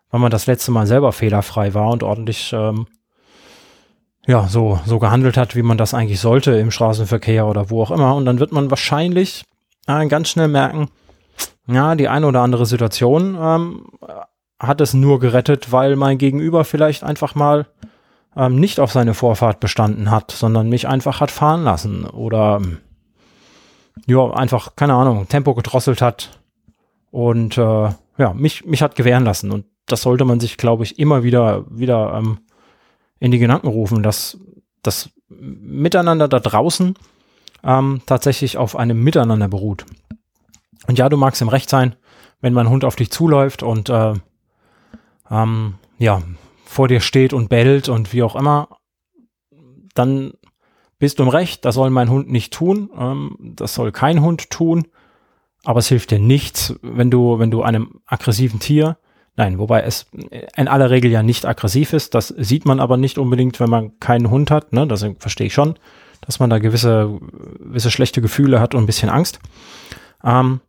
weil 0.10 0.20
man 0.20 0.32
das 0.32 0.48
letzte 0.48 0.72
Mal 0.72 0.88
selber 0.88 1.12
fehlerfrei 1.12 1.74
war 1.74 1.90
und 1.92 2.04
ordentlich 2.04 2.52
ähm, 2.54 2.88
ja, 4.28 4.48
so, 4.48 4.80
so 4.86 5.00
gehandelt 5.00 5.38
hat, 5.38 5.56
wie 5.56 5.64
man 5.64 5.78
das 5.78 5.94
eigentlich 5.94 6.20
sollte 6.20 6.52
im 6.52 6.72
Straßenverkehr 6.72 7.48
oder 7.48 7.70
wo 7.70 7.82
auch 7.82 7.92
immer. 7.92 8.16
Und 8.16 8.26
dann 8.26 8.40
wird 8.40 8.52
man 8.52 8.70
wahrscheinlich 8.70 9.44
äh, 9.88 10.06
ganz 10.08 10.30
schnell 10.30 10.48
merken, 10.48 10.90
ja, 11.68 11.96
die 11.96 12.08
eine 12.08 12.28
oder 12.28 12.42
andere 12.42 12.66
Situation 12.66 13.38
ähm, 13.40 13.86
hat 14.62 14.80
es 14.80 14.94
nur 14.94 15.20
gerettet, 15.20 15.72
weil 15.72 15.96
mein 15.96 16.18
Gegenüber 16.18 16.64
vielleicht 16.64 17.04
einfach 17.04 17.36
mal 17.36 17.68
ähm, 18.36 18.60
nicht 18.60 18.80
auf 18.80 18.92
seine 18.92 19.14
Vorfahrt 19.14 19.60
bestanden 19.60 20.12
hat, 20.12 20.32
sondern 20.32 20.70
mich 20.70 20.88
einfach 20.88 21.20
hat 21.20 21.32
fahren 21.32 21.64
lassen 21.64 22.06
oder 22.06 22.62
ja, 24.06 24.32
einfach, 24.32 24.76
keine 24.76 24.94
Ahnung, 24.94 25.28
Tempo 25.28 25.54
gedrosselt 25.56 26.02
hat 26.02 26.42
und 27.10 27.58
äh, 27.58 27.90
ja, 28.18 28.34
mich, 28.34 28.66
mich 28.66 28.82
hat 28.82 28.96
gewähren 28.96 29.26
lassen. 29.26 29.52
Und 29.52 29.66
das 29.88 30.04
sollte 30.04 30.26
man 30.26 30.40
sich, 30.40 30.58
glaube 30.58 30.84
ich, 30.84 31.00
immer 31.00 31.24
wieder, 31.24 31.66
wieder 31.70 32.14
ähm, 32.16 32.40
in 33.20 33.32
die 33.32 33.40
Gedanken 33.40 33.68
rufen, 33.68 34.04
dass 34.04 34.38
das 34.84 35.10
Miteinander 35.28 36.28
da 36.28 36.40
draußen 36.40 36.96
ähm, 37.64 38.02
tatsächlich 38.06 38.58
auf 38.58 38.76
einem 38.76 39.04
Miteinander 39.04 39.48
beruht. 39.48 39.86
Und 40.88 40.98
ja, 40.98 41.10
du 41.10 41.18
magst 41.18 41.42
im 41.42 41.50
Recht 41.50 41.70
sein, 41.70 41.96
wenn 42.42 42.54
mein 42.54 42.70
Hund 42.70 42.86
auf 42.86 42.96
dich 42.96 43.12
zuläuft 43.12 43.64
und 43.64 43.90
äh, 43.90 44.14
ähm, 45.32 45.76
ja, 45.98 46.22
vor 46.66 46.88
dir 46.88 47.00
steht 47.00 47.34
und 47.34 47.50
bellt 47.50 47.90
und 47.90 48.14
wie 48.14 48.24
auch 48.24 48.36
immer, 48.36 48.68
dann 49.94 50.34
bist 51.00 51.20
du 51.20 51.24
im 51.24 51.30
Recht, 51.30 51.66
das 51.66 51.76
soll 51.76 51.90
mein 51.90 52.10
Hund 52.10 52.30
nicht 52.30 52.54
tun, 52.54 52.90
ähm, 52.98 53.38
das 53.40 53.74
soll 53.74 53.92
kein 53.92 54.22
Hund 54.22 54.50
tun, 54.50 54.88
aber 55.64 55.80
es 55.80 55.88
hilft 55.88 56.12
dir 56.12 56.20
nichts, 56.20 56.76
wenn 56.82 57.10
du, 57.10 57.40
wenn 57.40 57.52
du 57.52 57.64
einem 57.64 58.02
aggressiven 58.06 58.60
Tier 58.60 58.98
Nein, 59.38 59.60
wobei 59.60 59.82
es 59.82 60.08
in 60.56 60.68
aller 60.68 60.90
Regel 60.90 61.10
ja 61.10 61.24
nicht 61.24 61.46
aggressiv 61.46 61.94
ist. 61.94 62.14
Das 62.16 62.28
sieht 62.28 62.66
man 62.66 62.80
aber 62.80 62.98
nicht 62.98 63.18
unbedingt, 63.18 63.60
wenn 63.60 63.70
man 63.70 63.98
keinen 64.00 64.30
Hund 64.30 64.52
hat. 64.52 64.74
Ne? 64.74 64.86
Das 64.88 65.06
verstehe 65.20 65.48
ich 65.48 65.54
schon, 65.54 65.76
dass 66.22 66.40
man 66.40 66.50
da 66.50 66.60
gewisse, 66.60 67.18
gewisse 67.60 67.92
schlechte 67.92 68.22
Gefühle 68.22 68.60
hat 68.60 68.76
und 68.76 68.84
ein 68.84 68.88
bisschen 68.88 69.10
Angst. 69.10 69.40
Ähm, 70.24 70.60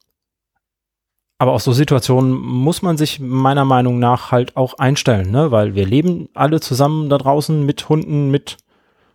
aber 1.42 1.54
aus 1.54 1.64
so 1.64 1.72
Situationen 1.72 2.32
muss 2.32 2.82
man 2.82 2.96
sich 2.96 3.18
meiner 3.18 3.64
Meinung 3.64 3.98
nach 3.98 4.30
halt 4.30 4.56
auch 4.56 4.74
einstellen, 4.78 5.32
ne? 5.32 5.50
weil 5.50 5.74
wir 5.74 5.84
leben 5.84 6.28
alle 6.34 6.60
zusammen 6.60 7.10
da 7.10 7.18
draußen 7.18 7.66
mit 7.66 7.88
Hunden, 7.88 8.30
mit 8.30 8.58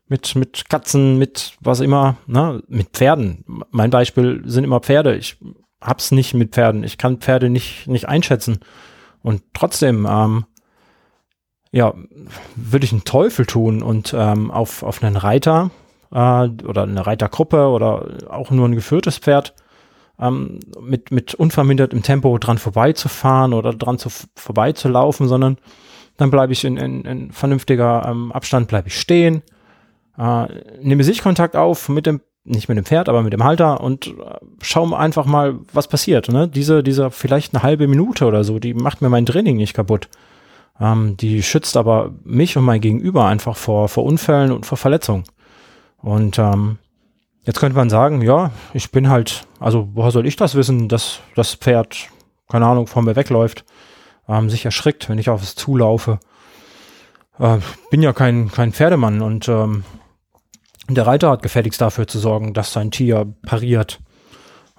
mit, 0.10 0.36
mit 0.36 0.70
Katzen, 0.70 1.18
mit 1.18 1.54
was 1.62 1.80
immer, 1.80 2.18
ne, 2.28 2.62
mit 2.68 2.90
Pferden. 2.90 3.46
Mein 3.72 3.92
Beispiel 3.92 4.42
sind 4.46 4.66
immer 4.66 4.82
Pferde. 4.82 5.16
Ich 5.16 5.38
hab's 5.82 6.12
nicht 6.12 6.34
mit 6.34 6.52
Pferden. 6.52 6.84
Ich 6.84 6.98
kann 6.98 7.20
Pferde 7.20 7.50
nicht, 7.50 7.88
nicht 7.88 8.10
einschätzen. 8.10 8.60
Und 9.24 9.44
trotzdem, 9.54 10.06
ähm, 10.10 10.46
ja, 11.72 11.94
würde 12.58 12.86
ich 12.86 12.92
einen 12.92 13.06
Teufel 13.06 13.46
tun 13.46 13.82
und 13.82 14.14
ähm, 14.18 14.52
auf, 14.52 14.84
auf 14.84 15.02
einen 15.02 15.16
Reiter 15.16 15.72
äh, 16.12 16.16
oder 16.16 16.84
eine 16.84 17.08
Reitergruppe 17.08 17.68
oder 17.68 18.06
auch 18.30 18.52
nur 18.52 18.68
ein 18.68 18.76
geführtes 18.76 19.18
Pferd 19.18 19.54
ähm, 20.20 20.60
mit, 20.82 21.12
mit 21.12 21.36
unvermindertem 21.36 22.04
Tempo 22.04 22.38
dran 22.38 22.58
vorbeizufahren 22.58 23.54
oder 23.54 23.74
dran 23.74 23.98
zu, 23.98 24.10
vorbeizulaufen, 24.36 25.28
sondern 25.28 25.58
dann 26.18 26.32
bleibe 26.32 26.54
ich 26.54 26.64
in, 26.64 26.78
in, 26.78 27.06
in 27.06 27.32
vernünftiger 27.32 28.06
ähm, 28.08 28.32
Abstand, 28.32 28.68
bleibe 28.68 28.88
ich 28.88 29.00
stehen, 29.00 29.44
äh, 30.18 30.48
nehme 30.82 31.04
Sichtkontakt 31.04 31.56
auf 31.56 31.90
mit 31.90 32.06
dem, 32.06 32.22
nicht 32.44 32.70
mit 32.70 32.78
dem 32.78 32.86
Pferd, 32.86 33.10
aber 33.10 33.22
mit 33.22 33.34
dem 33.34 33.44
Halter 33.44 33.82
und 33.82 34.08
äh, 34.08 34.12
schaue 34.62 34.98
einfach 34.98 35.26
mal, 35.26 35.60
was 35.74 35.88
passiert. 35.88 36.30
Ne? 36.30 36.48
Diese, 36.48 36.82
dieser 36.82 37.12
vielleicht 37.12 37.54
eine 37.54 37.64
halbe 37.64 37.88
Minute 37.88 38.26
oder 38.26 38.44
so, 38.44 38.58
die 38.60 38.74
macht 38.74 39.02
mir 39.02 39.10
mein 39.10 39.26
Training 39.26 39.58
nicht 39.58 39.74
kaputt. 39.74 40.10
Ähm, 40.80 41.18
die 41.18 41.44
schützt 41.44 41.78
aber 41.78 42.14
mich 42.24 42.58
und 42.58 42.64
mein 42.64 42.82
Gegenüber 42.82 43.26
einfach 43.26 43.56
vor, 43.56 43.90
vor 43.90 44.04
Unfällen 44.04 44.52
und 44.52 44.66
vor 44.66 44.78
Verletzungen. 44.78 45.24
Und 45.98 46.40
ähm, 46.40 46.78
jetzt 47.48 47.60
könnte 47.60 47.77
man 47.77 47.89
sagen, 47.89 48.22
ja, 48.22 48.51
ich 48.74 48.92
bin 48.92 49.10
halt, 49.10 49.48
also 49.60 49.89
woher 49.94 50.12
soll 50.12 50.27
ich 50.27 50.36
das 50.36 50.54
wissen, 50.54 50.89
dass 50.89 51.22
das 51.36 51.56
Pferd, 51.56 52.10
keine 52.50 52.68
Ahnung, 52.68 52.86
vor 52.86 53.01
mir 53.01 53.16
wegläuft, 53.16 53.66
ähm, 54.27 54.50
sich 54.50 54.66
erschrickt, 54.66 55.10
wenn 55.10 55.18
ich 55.18 55.30
auf 55.30 55.42
es 55.42 55.56
zulaufe. 55.56 56.20
Äh, 57.39 57.58
bin 57.89 58.04
ja 58.04 58.13
kein, 58.13 58.51
kein 58.51 58.74
Pferdemann 58.74 59.22
und 59.22 59.48
ähm, 59.48 59.86
der 60.89 61.08
Reiter 61.08 61.32
hat 61.32 61.42
gefälligst 61.42 61.82
dafür 61.82 62.08
zu 62.08 62.20
sorgen, 62.20 62.54
dass 62.54 62.74
sein 62.74 62.92
Tier 62.92 63.34
pariert 63.46 64.00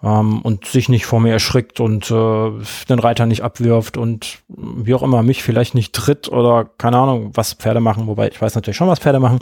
ähm, 0.02 0.42
und 0.42 0.66
sich 0.66 0.88
nicht 0.88 1.06
vor 1.06 1.20
mir 1.20 1.32
erschrickt 1.32 1.80
und 1.80 2.10
äh, 2.10 2.50
den 2.88 2.98
Reiter 2.98 3.26
nicht 3.26 3.42
abwirft 3.42 3.96
und 3.96 4.38
wie 4.48 4.94
auch 4.94 5.02
immer 5.02 5.22
mich 5.22 5.42
vielleicht 5.42 5.74
nicht 5.74 5.94
tritt 5.94 6.28
oder 6.28 6.68
keine 6.78 6.98
Ahnung, 6.98 7.32
was 7.34 7.54
Pferde 7.54 7.80
machen, 7.80 8.06
wobei 8.06 8.28
ich 8.28 8.40
weiß 8.40 8.54
natürlich 8.54 8.76
schon, 8.76 8.88
was 8.88 9.00
Pferde 9.00 9.20
machen. 9.20 9.40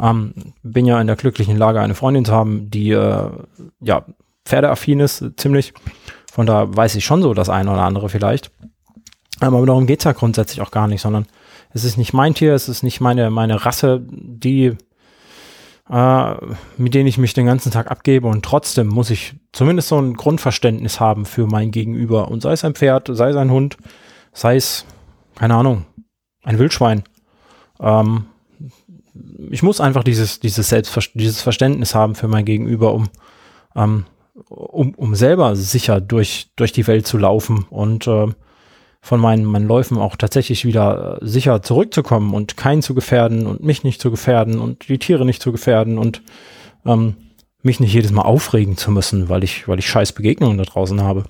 Ähm, 0.00 0.34
bin 0.62 0.86
ja 0.86 1.00
in 1.00 1.06
der 1.06 1.16
glücklichen 1.16 1.56
Lage, 1.56 1.80
eine 1.80 1.94
Freundin 1.94 2.24
zu 2.24 2.32
haben, 2.32 2.70
die 2.70 2.90
äh, 2.90 3.30
ja 3.80 4.04
pferdeaffin 4.44 5.00
ist, 5.00 5.24
ziemlich. 5.36 5.72
Von 6.32 6.46
da 6.46 6.74
weiß 6.74 6.94
ich 6.94 7.04
schon 7.04 7.22
so 7.22 7.34
das 7.34 7.50
eine 7.50 7.70
oder 7.70 7.82
andere 7.82 8.08
vielleicht. 8.08 8.50
Aber 9.40 9.64
darum 9.66 9.86
geht's 9.86 10.04
ja 10.04 10.12
grundsätzlich 10.12 10.62
auch 10.62 10.70
gar 10.70 10.88
nicht, 10.88 11.02
sondern 11.02 11.26
es 11.74 11.84
ist 11.84 11.96
nicht 11.98 12.12
mein 12.12 12.34
Tier, 12.34 12.54
es 12.54 12.68
ist 12.68 12.82
nicht 12.82 13.00
meine, 13.00 13.30
meine 13.30 13.64
Rasse, 13.64 14.02
die 14.08 14.76
äh, 15.90 16.34
mit 16.76 16.94
denen 16.94 17.06
ich 17.06 17.18
mich 17.18 17.34
den 17.34 17.46
ganzen 17.46 17.72
Tag 17.72 17.90
abgebe 17.90 18.28
und 18.28 18.44
trotzdem 18.44 18.88
muss 18.88 19.10
ich 19.10 19.34
zumindest 19.52 19.88
so 19.88 19.98
ein 19.98 20.14
Grundverständnis 20.14 21.00
haben 21.00 21.24
für 21.24 21.46
mein 21.46 21.70
Gegenüber 21.70 22.28
und 22.28 22.42
sei 22.42 22.52
es 22.52 22.64
ein 22.64 22.74
Pferd, 22.74 23.08
sei 23.10 23.30
es 23.30 23.36
ein 23.36 23.50
Hund, 23.50 23.76
sei 24.32 24.56
es, 24.56 24.86
keine 25.34 25.54
Ahnung, 25.54 25.84
ein 26.44 26.58
Wildschwein. 26.58 27.02
Ähm, 27.80 28.26
ich 29.50 29.62
muss 29.62 29.80
einfach 29.80 30.04
dieses, 30.04 30.40
dieses 30.40 30.68
Selbstver 30.68 31.02
dieses 31.14 31.42
Verständnis 31.42 31.94
haben 31.94 32.14
für 32.14 32.28
mein 32.28 32.44
Gegenüber, 32.44 32.94
um, 32.94 33.08
ähm, 33.76 34.06
um, 34.48 34.94
um 34.94 35.14
selber 35.14 35.56
sicher 35.56 36.00
durch, 36.00 36.50
durch 36.56 36.72
die 36.72 36.86
Welt 36.86 37.06
zu 37.06 37.18
laufen 37.18 37.66
und 37.68 38.06
äh, 38.06 38.28
von 39.04 39.20
meinen, 39.20 39.44
meinen 39.44 39.66
Läufen 39.66 39.98
auch 39.98 40.14
tatsächlich 40.14 40.64
wieder 40.64 41.20
äh, 41.20 41.26
sicher 41.26 41.60
zurückzukommen 41.60 42.32
und 42.32 42.56
keinen 42.56 42.82
zu 42.82 42.94
gefährden 42.94 43.46
und 43.46 43.62
mich 43.62 43.82
nicht 43.82 44.00
zu 44.00 44.12
gefährden 44.12 44.60
und 44.60 44.88
die 44.88 44.98
Tiere 44.98 45.26
nicht 45.26 45.42
zu 45.42 45.50
gefährden 45.50 45.98
und 45.98 46.22
ähm, 46.86 47.16
mich 47.62 47.80
nicht 47.80 47.92
jedes 47.92 48.12
Mal 48.12 48.22
aufregen 48.22 48.76
zu 48.76 48.92
müssen, 48.92 49.28
weil 49.28 49.42
ich, 49.42 49.66
weil 49.66 49.80
ich 49.80 49.88
scheiß 49.88 50.12
Begegnungen 50.12 50.56
da 50.56 50.64
draußen 50.64 51.02
habe. 51.02 51.24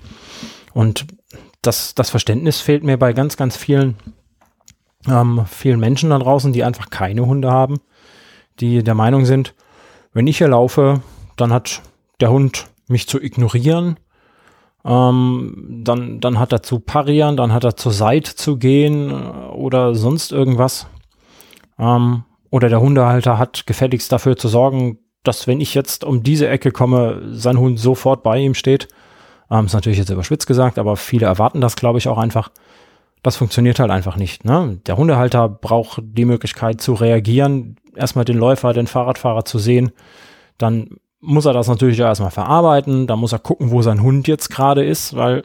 Und 0.75 1.07
das, 1.63 1.95
das 1.95 2.11
Verständnis 2.11 2.61
fehlt 2.61 2.85
mir 2.85 2.99
bei 2.99 3.15
ganz, 3.15 3.39
ganz 3.39 3.57
vielen, 3.57 3.97
ähm, 5.09 5.45
vielen 5.49 5.81
Menschen 5.81 6.11
da 6.11 6.19
draußen, 6.19 6.53
die 6.53 6.65
einfach 6.65 6.91
keine 6.91 7.27
Hunde 7.27 7.51
haben, 7.51 7.81
die 8.61 8.85
der 8.85 8.95
Meinung 8.95 9.25
sind, 9.25 9.55
wenn 10.13 10.27
ich 10.27 10.39
hier 10.39 10.49
laufe, 10.49 11.01
dann 11.37 11.53
hat 11.55 11.81
der 12.21 12.31
Hund 12.31 12.67
mich 12.87 13.09
zu 13.09 13.19
ignorieren 13.21 13.97
ähm, 14.85 15.83
dann, 15.85 16.21
dann 16.21 16.39
hat 16.39 16.53
er 16.53 16.63
zu 16.63 16.81
parieren, 16.81 17.37
dann 17.37 17.53
hat 17.53 17.65
er 17.65 17.77
zur 17.77 17.93
Seite 17.93 18.35
zu 18.35 18.57
gehen 18.57 19.11
äh, 19.11 19.15
oder 19.53 19.95
sonst 19.95 20.33
irgendwas. 20.33 20.87
Ähm, 21.79 22.25
oder 22.51 22.69
der 22.69 22.81
Hundehalter 22.81 23.39
hat 23.39 23.67
gefälligst 23.67 24.11
dafür 24.13 24.37
zu 24.37 24.49
sorgen, 24.49 24.99
dass 25.23 25.47
wenn 25.47 25.61
ich 25.61 25.75
jetzt 25.75 26.05
um 26.05 26.23
diese 26.23 26.49
Ecke 26.49 26.73
komme, 26.73 27.23
sein 27.33 27.59
Hund 27.59 27.79
sofort 27.79 28.23
bei 28.23 28.39
ihm 28.39 28.55
steht. 28.55 28.89
Ähm, 29.51 29.67
ist 29.67 29.73
natürlich 29.73 29.99
jetzt 29.99 30.11
überschwitzt 30.11 30.47
gesagt, 30.47 30.79
aber 30.79 30.97
viele 30.97 31.27
erwarten 31.27 31.61
das, 31.61 31.77
glaube 31.77 31.99
ich, 31.99 32.09
auch 32.09 32.19
einfach. 32.19 32.51
Das 33.23 33.37
funktioniert 33.37 33.79
halt 33.79 33.93
einfach 33.93 34.17
nicht. 34.17 34.45
Ne? 34.45 34.81
Der 34.87 34.97
Hundehalter 34.97 35.49
braucht 35.49 36.03
die 36.03 36.25
Möglichkeit 36.25 36.81
zu 36.81 36.95
reagieren, 36.95 37.77
erstmal 37.95 38.25
den 38.25 38.37
Läufer, 38.37 38.73
den 38.73 38.89
Fahrradfahrer 38.89 39.45
zu 39.45 39.61
sehen, 39.61 39.93
dann 40.59 40.97
muss 41.23 41.47
er 41.47 41.53
das 41.53 41.69
natürlich 41.69 41.99
erstmal 42.01 42.31
verarbeiten, 42.31 43.07
da 43.07 43.17
muss 43.17 43.33
er 43.33 43.39
gucken, 43.39 43.71
wo 43.71 43.81
sein 43.81 44.03
Hund 44.03 44.29
jetzt 44.29 44.51
gerade 44.51 44.85
ist, 44.85 45.15
weil 45.17 45.45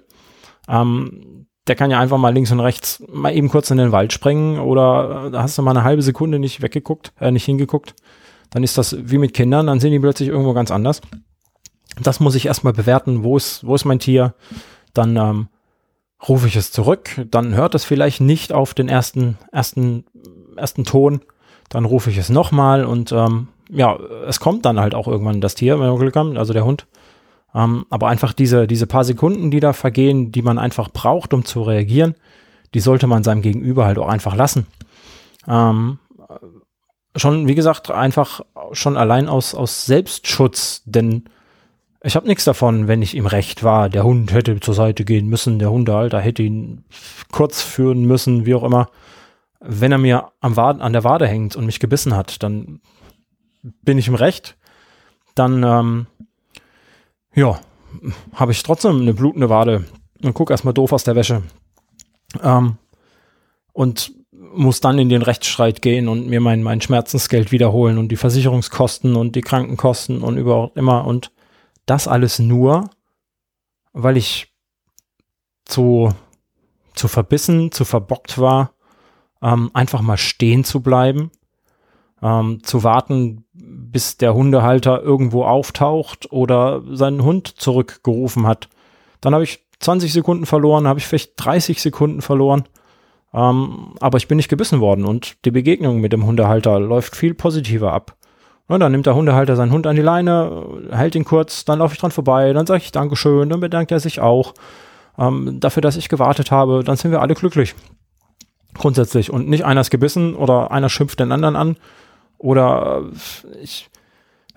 ähm, 0.68 1.48
der 1.68 1.76
kann 1.76 1.92
ja 1.92 2.00
einfach 2.00 2.18
mal 2.18 2.34
links 2.34 2.52
und 2.52 2.60
rechts 2.60 3.04
mal 3.08 3.34
eben 3.36 3.50
kurz 3.50 3.70
in 3.70 3.78
den 3.78 3.92
Wald 3.92 4.12
springen 4.12 4.60
oder 4.60 5.28
äh, 5.28 5.32
da 5.32 5.44
hast 5.44 5.58
du 5.58 5.62
mal 5.62 5.72
eine 5.72 5.84
halbe 5.84 6.02
Sekunde 6.02 6.40
nicht 6.40 6.62
weggeguckt, 6.62 7.14
äh, 7.20 7.32
nicht 7.32 7.46
hingeguckt. 7.46 7.94
Dann 8.50 8.64
ist 8.64 8.78
das 8.78 8.98
wie 9.00 9.20
mit 9.20 9.34
Kindern, 9.34 9.68
dann 9.68 9.80
sind 9.80 9.92
die 9.92 10.00
plötzlich 10.00 10.30
irgendwo 10.30 10.54
ganz 10.54 10.72
anders. 10.72 11.02
Das 12.02 12.20
muss 12.20 12.36
ich 12.36 12.48
erstmal 12.48 12.74
bewerten, 12.74 13.24
wo 13.24 13.38
ist, 13.38 13.66
wo 13.66 13.76
ist 13.76 13.86
mein 13.86 14.00
Tier? 14.00 14.34
Dann 14.94 15.16
ähm, 15.16 15.48
rufe 16.28 16.48
ich 16.48 16.56
es 16.56 16.72
zurück, 16.72 17.26
dann 17.30 17.54
hört 17.54 17.76
es 17.76 17.86
vielleicht 17.86 18.20
nicht 18.22 18.52
auf 18.52 18.74
den 18.74 18.90
ersten, 18.90 19.38
ersten, 19.52 20.06
ersten 20.56 20.86
Ton, 20.86 21.22
dann 21.70 21.86
rufe 21.86 22.10
ich 22.10 22.18
es 22.18 22.30
nochmal 22.30 22.84
und 22.84 23.12
ähm, 23.12 23.50
ja, 23.70 23.98
es 24.28 24.40
kommt 24.40 24.66
dann 24.66 24.80
halt 24.80 24.96
auch 24.96 25.08
irgendwann 25.08 25.42
das 25.42 25.56
Tier, 25.56 25.80
wenn 25.80 25.92
wir 25.92 26.00
Glück 26.00 26.16
haben, 26.16 26.38
also 26.38 26.54
der 26.54 26.66
Hund. 26.66 26.88
Ähm, 27.54 27.86
aber 27.90 28.08
einfach 28.08 28.34
diese, 28.34 28.68
diese 28.68 28.88
paar 28.88 29.04
Sekunden, 29.04 29.52
die 29.52 29.60
da 29.60 29.74
vergehen, 29.74 30.32
die 30.32 30.42
man 30.42 30.58
einfach 30.58 30.90
braucht, 30.90 31.34
um 31.34 31.46
zu 31.46 31.64
reagieren, 31.64 32.16
die 32.74 32.80
sollte 32.80 33.08
man 33.08 33.24
seinem 33.24 33.42
Gegenüber 33.42 33.86
halt 33.86 33.98
auch 33.98 34.08
einfach 34.08 34.36
lassen. 34.36 34.68
Ähm, 35.48 36.00
schon, 37.16 37.48
wie 37.48 37.56
gesagt, 37.56 37.90
einfach 37.90 38.42
schon 38.74 38.98
allein 38.98 39.28
aus, 39.28 39.56
aus 39.56 39.86
Selbstschutz, 39.86 40.84
denn 40.86 41.26
ich 42.04 42.16
habe 42.16 42.28
nichts 42.28 42.46
davon, 42.46 42.88
wenn 42.88 43.02
ich 43.02 43.16
ihm 43.16 43.26
recht 43.26 43.64
war. 43.64 43.90
Der 43.90 44.04
Hund 44.04 44.32
hätte 44.32 44.60
zur 44.60 44.74
Seite 44.74 45.04
gehen 45.04 45.28
müssen, 45.28 45.60
der 45.60 45.72
Hundehalter 45.72 46.20
hätte 46.20 46.44
ihn 46.44 46.86
kurz 47.32 47.62
führen 47.62 48.06
müssen, 48.06 48.46
wie 48.46 48.54
auch 48.54 48.64
immer. 48.64 48.90
Wenn 49.60 49.92
er 49.92 49.98
mir 49.98 50.32
am 50.40 50.56
Wade, 50.56 50.82
an 50.82 50.94
der 50.94 51.04
Wade 51.04 51.28
hängt 51.28 51.56
und 51.56 51.66
mich 51.66 51.80
gebissen 51.80 52.16
hat, 52.16 52.44
dann 52.44 52.80
bin 53.82 53.98
ich 53.98 54.08
im 54.08 54.16
Recht, 54.16 54.58
dann 55.36 55.64
ähm, 55.64 56.08
ja, 57.36 57.60
habe 58.34 58.52
ich 58.52 58.64
trotzdem 58.64 59.02
eine 59.02 59.14
blutende 59.14 59.50
Wade 59.50 59.86
und 60.24 60.34
gucke 60.34 60.54
erstmal 60.54 60.74
doof 60.74 60.94
aus 60.94 61.04
der 61.04 61.16
Wäsche. 61.16 61.44
Ähm, 62.42 62.78
und 63.74 64.12
muss 64.32 64.82
dann 64.82 64.98
in 64.98 65.10
den 65.10 65.22
Rechtsstreit 65.22 65.82
gehen 65.82 66.08
und 66.08 66.28
mir 66.28 66.42
mein, 66.42 66.64
mein 66.64 66.82
Schmerzensgeld 66.82 67.52
wiederholen 67.52 67.98
und 67.98 68.10
die 68.10 68.16
Versicherungskosten 68.16 69.16
und 69.16 69.36
die 69.36 69.42
Krankenkosten 69.42 70.22
und 70.22 70.38
überhaupt 70.38 70.78
immer 70.78 71.06
und 71.06 71.32
das 71.86 72.08
alles 72.08 72.40
nur, 72.40 72.90
weil 73.94 74.18
ich 74.18 74.54
zu, 75.66 76.12
zu 76.96 77.08
verbissen, 77.08 77.72
zu 77.72 77.86
verbockt 77.86 78.40
war, 78.40 78.74
ähm, 79.42 79.70
einfach 79.74 80.02
mal 80.02 80.18
stehen 80.18 80.64
zu 80.64 80.82
bleiben 80.82 81.32
ähm, 82.22 82.64
zu 82.64 82.84
warten, 82.84 83.46
bis 83.92 84.18
der 84.18 84.34
Hundehalter 84.34 85.02
irgendwo 85.02 85.44
auftaucht 85.44 86.32
oder 86.32 86.82
seinen 86.92 87.24
Hund 87.24 87.48
zurückgerufen 87.48 88.48
hat. 88.48 88.70
Dann 89.22 89.34
habe 89.34 89.44
ich 89.44 89.66
20 89.80 90.12
Sekunden 90.12 90.46
verloren, 90.46 90.88
habe 90.88 91.00
ich 91.00 91.08
vielleicht 91.08 91.34
30 91.38 91.82
Sekunden 91.82 92.22
verloren. 92.22 92.64
Ähm, 93.34 93.94
aber 94.00 94.18
ich 94.18 94.28
bin 94.28 94.38
nicht 94.38 94.50
gebissen 94.50 94.80
worden 94.80 95.06
und 95.06 95.44
die 95.46 95.52
Begegnung 95.52 96.00
mit 96.00 96.14
dem 96.14 96.26
Hundehalter 96.26 96.80
läuft 96.80 97.16
viel 97.16 97.34
positiver 97.34 97.94
ab. 97.94 98.16
Und 98.68 98.82
dann 98.82 98.92
nimmt 98.92 99.06
der 99.06 99.16
Hundehalter 99.16 99.56
seinen 99.56 99.72
Hund 99.72 99.88
an 99.88 99.96
die 99.96 100.02
Leine, 100.02 100.66
hält 100.92 101.16
ihn 101.16 101.24
kurz, 101.24 101.64
dann 101.64 101.80
laufe 101.80 101.94
ich 101.94 102.00
dran 102.00 102.12
vorbei, 102.12 102.52
dann 102.52 102.66
sage 102.66 102.84
ich 102.84 102.92
Dankeschön, 102.92 103.50
dann 103.50 103.62
bedankt 103.62 103.92
er 103.92 104.00
sich 104.00 104.20
auch 104.20 104.54
ähm, 105.18 105.60
dafür, 105.60 105.82
dass 105.82 105.98
ich 105.98 106.10
gewartet 106.10 106.52
habe. 106.52 106.84
Dann 106.84 106.98
sind 106.98 107.12
wir 107.12 107.22
alle 107.22 107.34
glücklich. 107.34 107.76
Grundsätzlich. 108.74 109.32
Und 109.32 109.48
nicht 109.48 109.66
einer 109.66 109.82
ist 109.82 109.90
gebissen 109.90 110.36
oder 110.36 110.72
einer 110.72 110.90
schimpft 110.90 111.20
den 111.20 111.32
anderen 111.32 111.56
an, 111.56 111.78
oder 112.38 113.04
äh, 113.54 113.58
ich, 113.62 113.90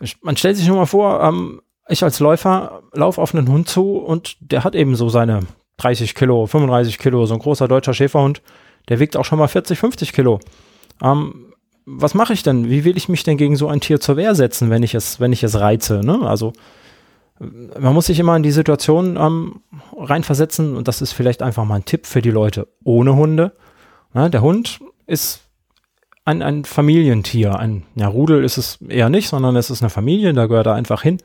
ich, 0.00 0.22
man 0.22 0.36
stellt 0.36 0.56
sich 0.56 0.66
nur 0.66 0.76
mal 0.76 0.86
vor, 0.86 1.22
ähm, 1.22 1.60
ich 1.88 2.04
als 2.04 2.20
Läufer 2.20 2.82
laufe 2.92 3.20
auf 3.20 3.34
einen 3.34 3.48
Hund 3.48 3.68
zu 3.68 3.98
und 3.98 4.36
der 4.40 4.64
hat 4.64 4.74
eben 4.74 4.94
so 4.94 5.08
seine 5.08 5.40
30 5.78 6.14
Kilo, 6.14 6.46
35 6.46 6.98
Kilo, 6.98 7.26
so 7.26 7.34
ein 7.34 7.40
großer 7.40 7.68
deutscher 7.68 7.94
Schäferhund, 7.94 8.42
der 8.88 9.00
wiegt 9.00 9.16
auch 9.16 9.24
schon 9.24 9.38
mal 9.38 9.48
40, 9.48 9.78
50 9.78 10.12
Kilo. 10.12 10.40
Ähm, 11.02 11.46
was 11.86 12.14
mache 12.14 12.32
ich 12.32 12.42
denn? 12.42 12.68
Wie 12.70 12.84
will 12.84 12.96
ich 12.96 13.08
mich 13.08 13.24
denn 13.24 13.36
gegen 13.36 13.56
so 13.56 13.68
ein 13.68 13.80
Tier 13.80 14.00
zur 14.00 14.16
Wehr 14.16 14.34
setzen, 14.34 14.70
wenn 14.70 14.82
ich 14.82 14.94
es, 14.94 15.18
wenn 15.18 15.32
ich 15.32 15.42
es 15.42 15.58
reize? 15.58 16.00
Ne? 16.04 16.20
Also 16.22 16.52
man 17.40 17.94
muss 17.94 18.06
sich 18.06 18.18
immer 18.18 18.36
in 18.36 18.42
die 18.42 18.50
Situation 18.50 19.16
ähm, 19.16 19.62
reinversetzen 19.96 20.76
und 20.76 20.88
das 20.88 21.00
ist 21.00 21.12
vielleicht 21.12 21.42
einfach 21.42 21.64
mal 21.64 21.76
ein 21.76 21.84
Tipp 21.84 22.06
für 22.06 22.20
die 22.20 22.30
Leute 22.30 22.68
ohne 22.84 23.16
Hunde. 23.16 23.52
Ja, 24.14 24.28
der 24.28 24.42
Hund 24.42 24.80
ist 25.06 25.40
ein, 26.24 26.42
ein 26.42 26.64
Familientier. 26.64 27.58
Ein 27.58 27.84
ja, 27.94 28.08
Rudel 28.08 28.44
ist 28.44 28.58
es 28.58 28.78
eher 28.82 29.08
nicht, 29.08 29.28
sondern 29.28 29.56
es 29.56 29.70
ist 29.70 29.82
eine 29.82 29.90
Familie, 29.90 30.32
da 30.32 30.46
gehört 30.46 30.66
er 30.66 30.74
einfach 30.74 31.02
hin. 31.02 31.18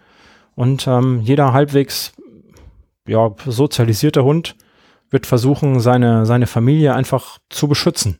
Und 0.56 0.88
ähm, 0.88 1.22
jeder 1.22 1.54
halbwegs 1.54 2.14
ja, 3.08 3.32
sozialisierte 3.46 4.24
Hund 4.24 4.56
wird 5.10 5.26
versuchen, 5.26 5.80
seine, 5.80 6.26
seine 6.26 6.48
Familie 6.48 6.96
einfach 6.96 7.40
zu 7.50 7.68
beschützen. 7.68 8.20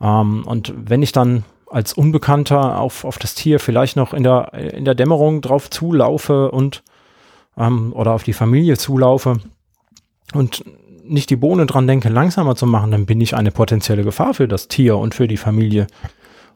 Ähm, 0.00 0.44
und 0.46 0.74
wenn 0.76 1.02
ich 1.02 1.12
dann 1.12 1.44
als 1.70 1.92
Unbekannter 1.92 2.80
auf, 2.80 3.04
auf 3.04 3.18
das 3.18 3.34
Tier 3.34 3.60
vielleicht 3.60 3.96
noch 3.96 4.14
in 4.14 4.22
der, 4.22 4.54
in 4.54 4.84
der 4.84 4.94
Dämmerung 4.94 5.40
drauf 5.40 5.70
zulaufe 5.70 6.50
und 6.50 6.82
ähm, 7.56 7.92
oder 7.92 8.12
auf 8.12 8.22
die 8.22 8.32
Familie 8.32 8.76
zulaufe 8.76 9.40
und 10.32 10.64
nicht 11.08 11.30
die 11.30 11.36
Bohne 11.36 11.66
dran 11.66 11.86
denke, 11.86 12.08
langsamer 12.08 12.56
zu 12.56 12.66
machen, 12.66 12.90
dann 12.90 13.06
bin 13.06 13.20
ich 13.20 13.34
eine 13.34 13.50
potenzielle 13.50 14.04
Gefahr 14.04 14.34
für 14.34 14.48
das 14.48 14.68
Tier 14.68 14.96
und 14.96 15.14
für 15.14 15.28
die 15.28 15.36
Familie. 15.36 15.86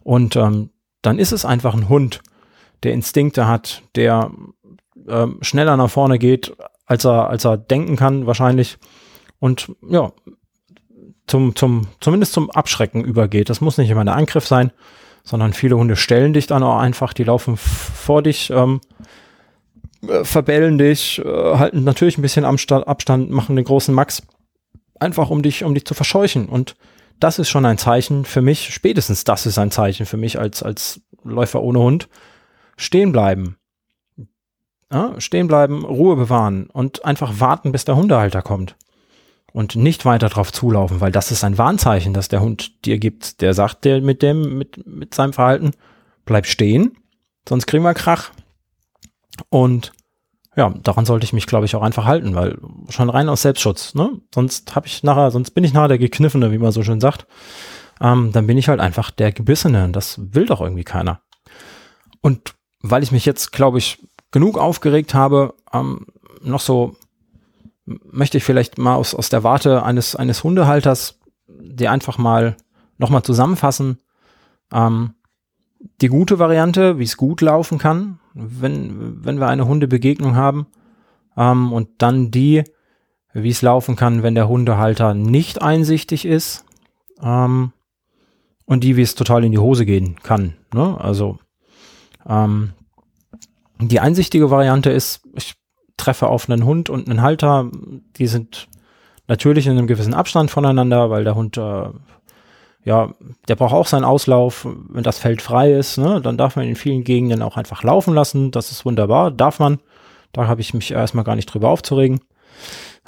Und 0.02 0.36
ähm, 0.36 0.70
dann 1.02 1.18
ist 1.18 1.32
es 1.32 1.44
einfach 1.44 1.74
ein 1.74 1.88
Hund, 1.88 2.20
der 2.82 2.92
Instinkte 2.92 3.46
hat, 3.46 3.82
der 3.94 4.30
ähm, 5.08 5.38
schneller 5.40 5.76
nach 5.76 5.90
vorne 5.90 6.18
geht, 6.18 6.54
als 6.86 7.04
er, 7.04 7.28
als 7.28 7.44
er 7.44 7.56
denken 7.56 7.96
kann, 7.96 8.26
wahrscheinlich. 8.26 8.78
Und 9.38 9.72
ja, 9.88 10.12
zum, 11.26 11.56
zum, 11.56 11.88
zumindest 12.00 12.32
zum 12.32 12.50
Abschrecken 12.50 13.04
übergeht. 13.04 13.48
Das 13.48 13.60
muss 13.60 13.78
nicht 13.78 13.90
immer 13.90 14.04
der 14.04 14.16
Angriff 14.16 14.46
sein, 14.46 14.72
sondern 15.24 15.52
viele 15.52 15.76
Hunde 15.76 15.96
stellen 15.96 16.32
dich 16.32 16.46
dann 16.46 16.62
auch 16.62 16.78
einfach, 16.78 17.12
die 17.12 17.24
laufen 17.24 17.56
vor 17.56 18.22
dich, 18.22 18.50
ähm, 18.50 18.80
äh, 20.06 20.24
verbellen 20.24 20.78
dich, 20.78 21.20
äh, 21.24 21.56
halten 21.56 21.84
natürlich 21.84 22.18
ein 22.18 22.22
bisschen 22.22 22.44
Abstand, 22.44 23.30
machen 23.30 23.56
den 23.56 23.64
großen 23.64 23.94
Max, 23.94 24.22
einfach 24.98 25.30
um 25.30 25.42
dich, 25.42 25.64
um 25.64 25.74
dich 25.74 25.84
zu 25.84 25.94
verscheuchen. 25.94 26.48
Und 26.48 26.76
das 27.20 27.38
ist 27.38 27.48
schon 27.48 27.66
ein 27.66 27.78
Zeichen 27.78 28.24
für 28.24 28.42
mich, 28.42 28.74
spätestens 28.74 29.24
das 29.24 29.46
ist 29.46 29.58
ein 29.58 29.70
Zeichen 29.70 30.06
für 30.06 30.16
mich 30.16 30.38
als, 30.38 30.62
als 30.62 31.00
Läufer 31.22 31.62
ohne 31.62 31.78
Hund. 31.78 32.08
Stehen 32.76 33.12
bleiben. 33.12 33.56
Ja, 34.92 35.18
stehen 35.20 35.48
bleiben, 35.48 35.84
Ruhe 35.84 36.16
bewahren 36.16 36.68
und 36.70 37.04
einfach 37.04 37.40
warten, 37.40 37.72
bis 37.72 37.84
der 37.84 37.96
Hundehalter 37.96 38.42
kommt. 38.42 38.76
Und 39.52 39.76
nicht 39.76 40.04
weiter 40.04 40.28
drauf 40.28 40.52
zulaufen, 40.52 41.00
weil 41.00 41.12
das 41.12 41.30
ist 41.30 41.44
ein 41.44 41.58
Warnzeichen, 41.58 42.14
das 42.14 42.28
der 42.28 42.40
Hund 42.40 42.84
dir 42.84 42.98
gibt. 42.98 43.40
Der 43.40 43.54
sagt 43.54 43.84
dir 43.84 44.00
mit 44.00 44.22
dem, 44.22 44.58
mit, 44.58 44.86
mit 44.86 45.14
seinem 45.14 45.32
Verhalten, 45.32 45.72
bleib 46.24 46.46
stehen, 46.46 46.96
sonst 47.48 47.66
kriegen 47.66 47.84
wir 47.84 47.94
Krach. 47.94 48.30
Und 49.48 49.92
ja, 50.56 50.74
daran 50.82 51.06
sollte 51.06 51.24
ich 51.24 51.32
mich, 51.32 51.46
glaube 51.46 51.64
ich, 51.64 51.74
auch 51.74 51.82
einfach 51.82 52.04
halten, 52.04 52.34
weil 52.34 52.58
schon 52.90 53.08
rein 53.08 53.28
aus 53.28 53.42
Selbstschutz, 53.42 53.94
ne? 53.94 54.20
Sonst 54.34 54.74
habe 54.74 54.86
ich 54.86 55.02
nachher, 55.02 55.30
sonst 55.30 55.52
bin 55.52 55.64
ich 55.64 55.72
nachher 55.72 55.88
der 55.88 55.98
Gekniffene, 55.98 56.52
wie 56.52 56.58
man 56.58 56.72
so 56.72 56.82
schön 56.82 57.00
sagt. 57.00 57.26
Ähm, 58.00 58.32
dann 58.32 58.46
bin 58.46 58.58
ich 58.58 58.68
halt 58.68 58.80
einfach 58.80 59.10
der 59.10 59.32
Gebissene. 59.32 59.88
Das 59.90 60.20
will 60.34 60.46
doch 60.46 60.60
irgendwie 60.60 60.84
keiner. 60.84 61.20
Und 62.20 62.54
weil 62.80 63.02
ich 63.02 63.12
mich 63.12 63.24
jetzt, 63.24 63.52
glaube 63.52 63.78
ich, 63.78 64.06
genug 64.30 64.58
aufgeregt 64.58 65.14
habe, 65.14 65.54
ähm, 65.72 66.06
noch 66.42 66.60
so 66.60 66.96
möchte 67.86 68.38
ich 68.38 68.44
vielleicht 68.44 68.78
mal 68.78 68.94
aus, 68.94 69.14
aus 69.14 69.28
der 69.28 69.44
Warte 69.44 69.82
eines, 69.82 70.16
eines 70.16 70.44
Hundehalters 70.44 71.18
dir 71.48 71.90
einfach 71.90 72.18
mal 72.18 72.56
nochmal 72.98 73.22
zusammenfassen. 73.22 73.98
Ähm, 74.72 75.14
die 76.00 76.08
gute 76.08 76.38
Variante, 76.38 76.98
wie 76.98 77.04
es 77.04 77.16
gut 77.16 77.40
laufen 77.40 77.78
kann, 77.78 78.20
wenn, 78.34 79.24
wenn 79.24 79.38
wir 79.38 79.48
eine 79.48 79.66
Hundebegegnung 79.66 80.36
haben. 80.36 80.66
Ähm, 81.36 81.72
und 81.72 81.88
dann 81.98 82.30
die, 82.30 82.64
wie 83.32 83.50
es 83.50 83.62
laufen 83.62 83.96
kann, 83.96 84.22
wenn 84.22 84.34
der 84.34 84.48
Hundehalter 84.48 85.14
nicht 85.14 85.62
einsichtig 85.62 86.24
ist. 86.24 86.64
Ähm, 87.22 87.72
und 88.64 88.84
die, 88.84 88.96
wie 88.96 89.02
es 89.02 89.14
total 89.14 89.44
in 89.44 89.52
die 89.52 89.58
Hose 89.58 89.84
gehen 89.84 90.16
kann. 90.22 90.54
Ne? 90.72 90.96
Also 90.98 91.38
ähm, 92.26 92.72
die 93.80 94.00
einsichtige 94.00 94.50
Variante 94.50 94.90
ist, 94.90 95.22
ich 95.34 95.54
treffe 95.96 96.28
auf 96.28 96.48
einen 96.48 96.64
Hund 96.64 96.88
und 96.90 97.08
einen 97.08 97.22
Halter, 97.22 97.70
die 98.16 98.26
sind 98.26 98.68
natürlich 99.28 99.66
in 99.66 99.72
einem 99.72 99.86
gewissen 99.86 100.14
Abstand 100.14 100.50
voneinander, 100.50 101.10
weil 101.10 101.24
der 101.24 101.34
Hund 101.34 101.56
äh, 101.56 101.84
ja, 102.84 103.10
der 103.48 103.56
braucht 103.56 103.74
auch 103.74 103.86
seinen 103.86 104.04
Auslauf. 104.04 104.66
Wenn 104.88 105.04
das 105.04 105.18
Feld 105.18 105.42
frei 105.42 105.72
ist, 105.72 105.98
ne, 105.98 106.20
dann 106.20 106.36
darf 106.36 106.56
man 106.56 106.66
in 106.66 106.76
vielen 106.76 107.04
Gegenden 107.04 107.42
auch 107.42 107.56
einfach 107.56 107.82
laufen 107.82 108.14
lassen. 108.14 108.50
Das 108.50 108.70
ist 108.70 108.84
wunderbar, 108.84 109.30
darf 109.30 109.58
man. 109.58 109.78
Da 110.32 110.46
habe 110.48 110.60
ich 110.60 110.74
mich 110.74 110.90
erstmal 110.90 111.24
gar 111.24 111.36
nicht 111.36 111.46
drüber 111.46 111.70
aufzuregen. 111.70 112.20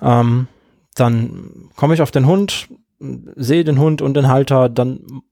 Ähm, 0.00 0.46
dann 0.94 1.70
komme 1.76 1.94
ich 1.94 2.02
auf 2.02 2.10
den 2.10 2.26
Hund, 2.26 2.68
sehe 3.00 3.64
den 3.64 3.78
Hund 3.78 4.02
und 4.02 4.14
den 4.14 4.28
Halter, 4.28 4.68
dann 4.68 5.22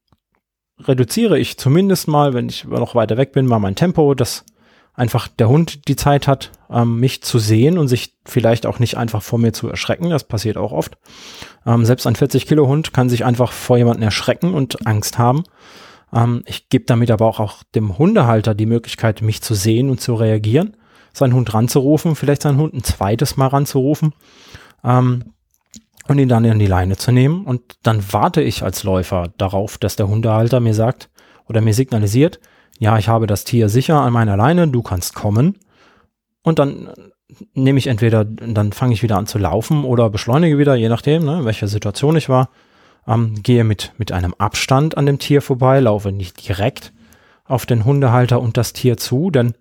reduziere 0.81 1.39
ich 1.39 1.59
zumindest 1.59 2.09
mal, 2.09 2.35
wenn 2.35 2.49
ich 2.49 2.65
noch 2.65 2.95
weiter 2.95 3.17
weg 3.17 3.33
bin, 3.33 3.47
mal 3.47 3.61
mein 3.61 3.77
Tempo, 3.77 4.15
dass 4.15 4.45
einfach 4.95 5.29
der 5.29 5.49
Hund 5.49 5.89
die 5.89 5.97
Zeit 5.97 6.29
hat, 6.29 6.51
ähm, 6.71 7.01
mich 7.01 7.23
zu 7.23 7.39
sehen 7.39 7.79
und 7.79 7.89
sich 7.89 8.15
vielleicht 8.25 8.67
auch 8.67 8.79
nicht 8.79 8.97
einfach 8.97 9.23
vor 9.23 9.39
mir 9.39 9.53
zu 9.53 9.69
erschrecken. 9.69 10.11
Das 10.11 10.25
passiert 10.25 10.57
auch 10.57 10.73
oft. 10.73 10.97
Ähm, 11.67 11.85
selbst 11.85 12.07
ein 12.07 12.17
40 12.17 12.47
Kilo 12.47 12.67
Hund 12.67 12.93
kann 12.93 13.09
sich 13.09 13.25
einfach 13.25 13.53
vor 13.53 13.79
jemanden 13.79 14.03
erschrecken 14.03 14.55
und 14.55 14.87
Angst 14.87 15.19
haben. 15.19 15.45
Ähm, 16.13 16.43
ich 16.47 16.69
gebe 16.69 16.85
damit 16.85 17.11
aber 17.11 17.27
auch, 17.27 17.41
auch 17.41 17.63
dem 17.75 17.97
Hundehalter 17.97 18.55
die 18.55 18.67
Möglichkeit, 18.67 19.23
mich 19.23 19.43
zu 19.43 19.55
sehen 19.55 19.89
und 19.89 20.01
zu 20.01 20.15
reagieren, 20.15 20.77
seinen 21.13 21.35
Hund 21.35 21.53
ranzurufen, 21.55 22.15
vielleicht 22.15 22.43
seinen 22.43 22.59
Hund 22.59 22.75
ein 22.75 22.85
zweites 22.85 23.37
Mal 23.37 23.49
ranzurufen 23.49 24.13
ähm, 24.85 25.33
und 26.07 26.19
ihn 26.19 26.29
dann 26.29 26.45
in 26.45 26.59
die 26.59 26.67
Leine 26.67 26.97
zu 26.97 27.13
nehmen. 27.13 27.45
Und 27.45 27.63
dann 27.83 28.05
warte 28.13 28.43
ich 28.43 28.63
als 28.63 28.83
Läufer 28.85 29.33
darauf, 29.39 29.79
dass 29.79 29.97
der 29.97 30.09
Hundehalter 30.09 30.61
mir 30.61 30.75
sagt 30.75 31.09
oder 31.49 31.63
mir 31.63 31.75
signalisiert, 31.75 32.41
ja, 32.83 32.99
ich 32.99 33.07
habe 33.07 33.29
das 33.29 33.45
Tier 33.45 33.69
sicher 33.69 34.01
an 34.01 34.13
meiner 34.13 34.37
Leine, 34.37 34.67
du 34.67 34.83
kannst 34.83 35.15
kommen. 35.15 35.57
Und 36.43 36.59
dann 36.59 36.91
nehme 37.55 37.79
ich 37.79 37.87
entweder, 37.87 38.25
dann 38.25 38.73
fange 38.73 38.93
ich 38.93 39.05
wieder 39.05 39.19
an 39.19 39.29
zu 39.29 39.39
laufen 39.39 39.85
oder 39.85 40.11
beschleunige 40.11 40.59
wieder, 40.59 40.75
je 40.75 40.89
nachdem, 40.89 41.25
ne, 41.25 41.39
in 41.39 41.45
welcher 41.45 41.69
Situation 41.69 42.17
ich 42.17 42.29
war. 42.29 42.49
Ähm, 43.07 43.41
gehe 43.41 43.63
mit, 43.63 43.93
mit 43.99 44.11
einem 44.11 44.35
Abstand 44.37 44.97
an 44.97 45.07
dem 45.07 45.21
Tier 45.21 45.43
vorbei, 45.43 45.79
laufe 45.79 46.11
nicht 46.11 46.49
direkt 46.49 46.93
auf 47.45 47.67
den 47.67 47.85
Hundehalter 47.85 48.41
und 48.41 48.57
das 48.57 48.73
Tier 48.73 48.97
zu, 48.97 49.31
denn 49.31 49.55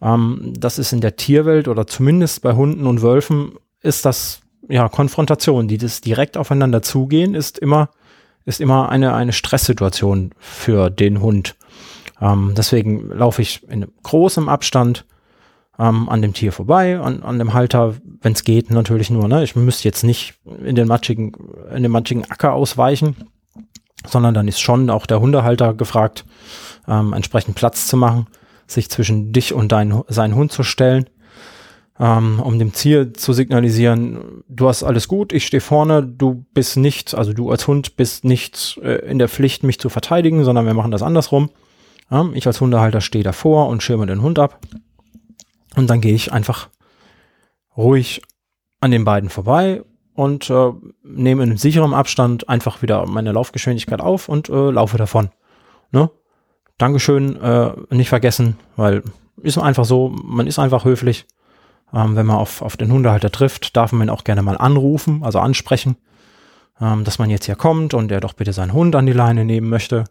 ähm, 0.00 0.52
das 0.56 0.78
ist 0.78 0.92
in 0.92 1.00
der 1.00 1.16
Tierwelt 1.16 1.66
oder 1.66 1.88
zumindest 1.88 2.42
bei 2.42 2.52
Hunden 2.52 2.86
und 2.86 3.02
Wölfen 3.02 3.54
ist 3.80 4.04
das 4.04 4.40
ja 4.68 4.88
Konfrontation, 4.88 5.66
die 5.66 5.78
das 5.78 6.00
direkt 6.00 6.36
aufeinander 6.36 6.80
zugehen, 6.80 7.34
ist 7.34 7.58
immer 7.58 7.90
ist 8.44 8.60
immer 8.60 8.88
eine 8.88 9.14
eine 9.14 9.32
Stresssituation 9.32 10.30
für 10.38 10.90
den 10.90 11.20
Hund. 11.20 11.56
Ähm, 12.22 12.54
deswegen 12.56 13.08
laufe 13.08 13.42
ich 13.42 13.68
in 13.68 13.86
großem 14.04 14.48
Abstand 14.48 15.04
ähm, 15.78 16.08
an 16.08 16.22
dem 16.22 16.32
Tier 16.32 16.52
vorbei, 16.52 17.00
an, 17.00 17.22
an 17.24 17.38
dem 17.38 17.52
Halter, 17.52 17.96
wenn 18.20 18.32
es 18.32 18.44
geht, 18.44 18.70
natürlich 18.70 19.10
nur. 19.10 19.26
Ne? 19.26 19.42
Ich 19.42 19.56
müsste 19.56 19.88
jetzt 19.88 20.04
nicht 20.04 20.34
in 20.64 20.76
den 20.76 20.86
matschigen, 20.86 21.32
in 21.74 21.82
den 21.82 21.90
matschigen 21.90 22.24
Acker 22.30 22.52
ausweichen, 22.52 23.16
sondern 24.06 24.34
dann 24.34 24.46
ist 24.46 24.60
schon 24.60 24.88
auch 24.88 25.06
der 25.06 25.20
Hundehalter 25.20 25.74
gefragt, 25.74 26.24
ähm, 26.86 27.12
entsprechend 27.12 27.56
Platz 27.56 27.88
zu 27.88 27.96
machen, 27.96 28.28
sich 28.68 28.88
zwischen 28.88 29.32
dich 29.32 29.52
und 29.52 29.72
dein, 29.72 30.02
seinen 30.06 30.36
Hund 30.36 30.52
zu 30.52 30.62
stellen, 30.62 31.06
ähm, 31.98 32.40
um 32.40 32.56
dem 32.60 32.72
Tier 32.72 33.14
zu 33.14 33.32
signalisieren, 33.32 34.44
du 34.48 34.68
hast 34.68 34.84
alles 34.84 35.08
gut, 35.08 35.32
ich 35.32 35.44
stehe 35.44 35.60
vorne, 35.60 36.04
du 36.04 36.44
bist 36.54 36.76
nicht, 36.76 37.16
also 37.16 37.32
du 37.32 37.50
als 37.50 37.66
Hund 37.66 37.96
bist 37.96 38.24
nicht 38.24 38.78
äh, 38.82 38.96
in 39.10 39.18
der 39.18 39.28
Pflicht, 39.28 39.64
mich 39.64 39.80
zu 39.80 39.88
verteidigen, 39.88 40.44
sondern 40.44 40.66
wir 40.66 40.74
machen 40.74 40.92
das 40.92 41.02
andersrum. 41.02 41.50
Ja, 42.10 42.28
ich 42.34 42.46
als 42.46 42.60
Hundehalter 42.60 43.00
stehe 43.00 43.24
davor 43.24 43.68
und 43.68 43.82
schirme 43.82 44.06
den 44.06 44.22
Hund 44.22 44.38
ab. 44.38 44.60
Und 45.76 45.88
dann 45.88 46.00
gehe 46.00 46.14
ich 46.14 46.32
einfach 46.32 46.68
ruhig 47.76 48.22
an 48.80 48.90
den 48.90 49.04
beiden 49.04 49.30
vorbei 49.30 49.82
und 50.14 50.50
äh, 50.50 50.72
nehme 51.02 51.42
in 51.44 51.56
sicherem 51.56 51.94
Abstand 51.94 52.48
einfach 52.48 52.82
wieder 52.82 53.06
meine 53.06 53.32
Laufgeschwindigkeit 53.32 54.00
auf 54.00 54.28
und 54.28 54.48
äh, 54.48 54.70
laufe 54.70 54.98
davon. 54.98 55.30
Ne? 55.90 56.10
Dankeschön, 56.78 57.40
äh, 57.40 57.72
nicht 57.90 58.08
vergessen, 58.08 58.58
weil 58.76 59.02
ist 59.40 59.58
einfach 59.58 59.84
so, 59.84 60.08
man 60.08 60.46
ist 60.46 60.58
einfach 60.58 60.84
höflich. 60.84 61.26
Ähm, 61.94 62.16
wenn 62.16 62.26
man 62.26 62.36
auf, 62.36 62.62
auf 62.62 62.76
den 62.76 62.92
Hundehalter 62.92 63.30
trifft, 63.30 63.76
darf 63.76 63.92
man 63.92 64.08
ihn 64.08 64.10
auch 64.10 64.24
gerne 64.24 64.42
mal 64.42 64.56
anrufen, 64.56 65.22
also 65.22 65.38
ansprechen, 65.38 65.96
ähm, 66.80 67.04
dass 67.04 67.18
man 67.18 67.30
jetzt 67.30 67.46
hier 67.46 67.56
kommt 67.56 67.94
und 67.94 68.10
er 68.10 68.20
doch 68.20 68.32
bitte 68.32 68.52
seinen 68.52 68.72
Hund 68.72 68.96
an 68.96 69.06
die 69.06 69.12
Leine 69.12 69.44
nehmen 69.44 69.68
möchte. 69.68 70.04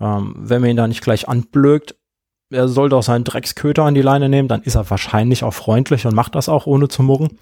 Ähm, 0.00 0.34
wenn 0.36 0.60
man 0.60 0.70
ihn 0.70 0.76
da 0.76 0.86
nicht 0.86 1.02
gleich 1.02 1.28
anblökt, 1.28 1.96
er 2.50 2.68
soll 2.68 2.88
doch 2.88 3.02
seinen 3.02 3.24
Drecksköter 3.24 3.84
an 3.84 3.94
die 3.94 4.02
Leine 4.02 4.28
nehmen, 4.28 4.48
dann 4.48 4.62
ist 4.62 4.76
er 4.76 4.88
wahrscheinlich 4.88 5.42
auch 5.42 5.54
freundlich 5.54 6.06
und 6.06 6.14
macht 6.14 6.34
das 6.34 6.48
auch 6.48 6.66
ohne 6.66 6.88
zu 6.88 7.02
murren. 7.02 7.38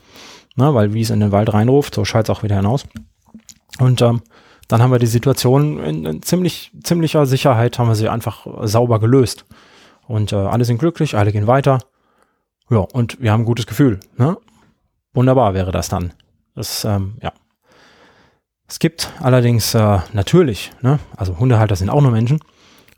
Na, 0.57 0.73
weil 0.75 0.95
wie 0.95 1.03
es 1.03 1.11
in 1.11 1.21
den 1.21 1.33
Wald 1.33 1.53
reinruft, 1.53 1.95
so 1.95 2.05
schallt 2.05 2.27
es 2.27 2.31
auch 2.31 2.43
wieder 2.43 2.57
hinaus. 2.57 2.85
Und 3.81 4.01
ähm, 4.03 4.23
dann 4.69 4.81
haben 4.81 4.93
wir 4.93 4.99
die 4.99 5.07
Situation 5.07 5.83
in, 5.83 6.05
in 6.07 6.23
ziemlich, 6.23 6.73
ziemlicher 6.83 7.27
Sicherheit 7.27 7.79
haben 7.79 7.89
wir 7.89 7.97
sie 7.97 8.09
einfach 8.09 8.47
sauber 8.63 9.01
gelöst. 9.01 9.45
Und 10.07 10.33
äh, 10.33 10.37
alle 10.37 10.65
sind 10.65 10.79
glücklich, 10.79 11.17
alle 11.17 11.33
gehen 11.33 11.47
weiter. 11.47 11.81
Ja, 12.71 12.79
und 12.79 13.21
wir 13.21 13.33
haben 13.33 13.43
ein 13.43 13.47
gutes 13.47 13.67
Gefühl. 13.67 14.01
Ne? 14.17 14.37
Wunderbar 15.13 15.55
wäre 15.55 15.73
das 15.73 15.89
dann. 15.89 16.13
Das, 16.55 16.85
ähm, 16.85 17.17
ja. 17.21 17.33
Es 18.69 18.79
gibt 18.79 19.13
allerdings 19.21 19.75
äh, 19.75 19.99
natürlich, 20.13 20.73
ne, 20.81 20.99
also 21.17 21.39
Hundehalter 21.39 21.77
sind 21.77 21.91
auch 21.91 22.01
nur 22.01 22.11
Menschen, 22.11 22.41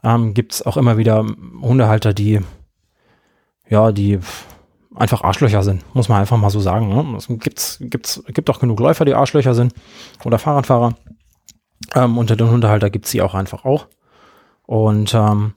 ähm, 0.04 0.34
gibt 0.34 0.54
es 0.54 0.64
auch 0.64 0.76
immer 0.76 0.96
wieder 0.96 1.26
Hundehalter, 1.60 2.14
die, 2.14 2.40
ja, 3.68 3.90
die 3.90 4.20
einfach 4.94 5.22
Arschlöcher 5.22 5.62
sind, 5.62 5.84
muss 5.94 6.08
man 6.08 6.20
einfach 6.20 6.36
mal 6.36 6.50
so 6.50 6.60
sagen. 6.60 6.88
Ne? 6.88 7.16
Es 7.16 7.26
gibt's, 7.28 7.78
gibt's, 7.80 8.22
gibt 8.28 8.48
auch 8.48 8.60
genug 8.60 8.80
Läufer, 8.80 9.04
die 9.04 9.14
Arschlöcher 9.14 9.54
sind 9.54 9.74
oder 10.24 10.38
Fahrradfahrer. 10.38 10.94
Ähm, 11.94 12.16
unter 12.16 12.36
den 12.36 12.50
Hundehalter 12.50 12.88
gibt 12.88 13.04
es 13.04 13.10
sie 13.10 13.20
auch 13.20 13.34
einfach 13.34 13.64
auch. 13.64 13.88
Und 14.64 15.14
ähm, 15.14 15.54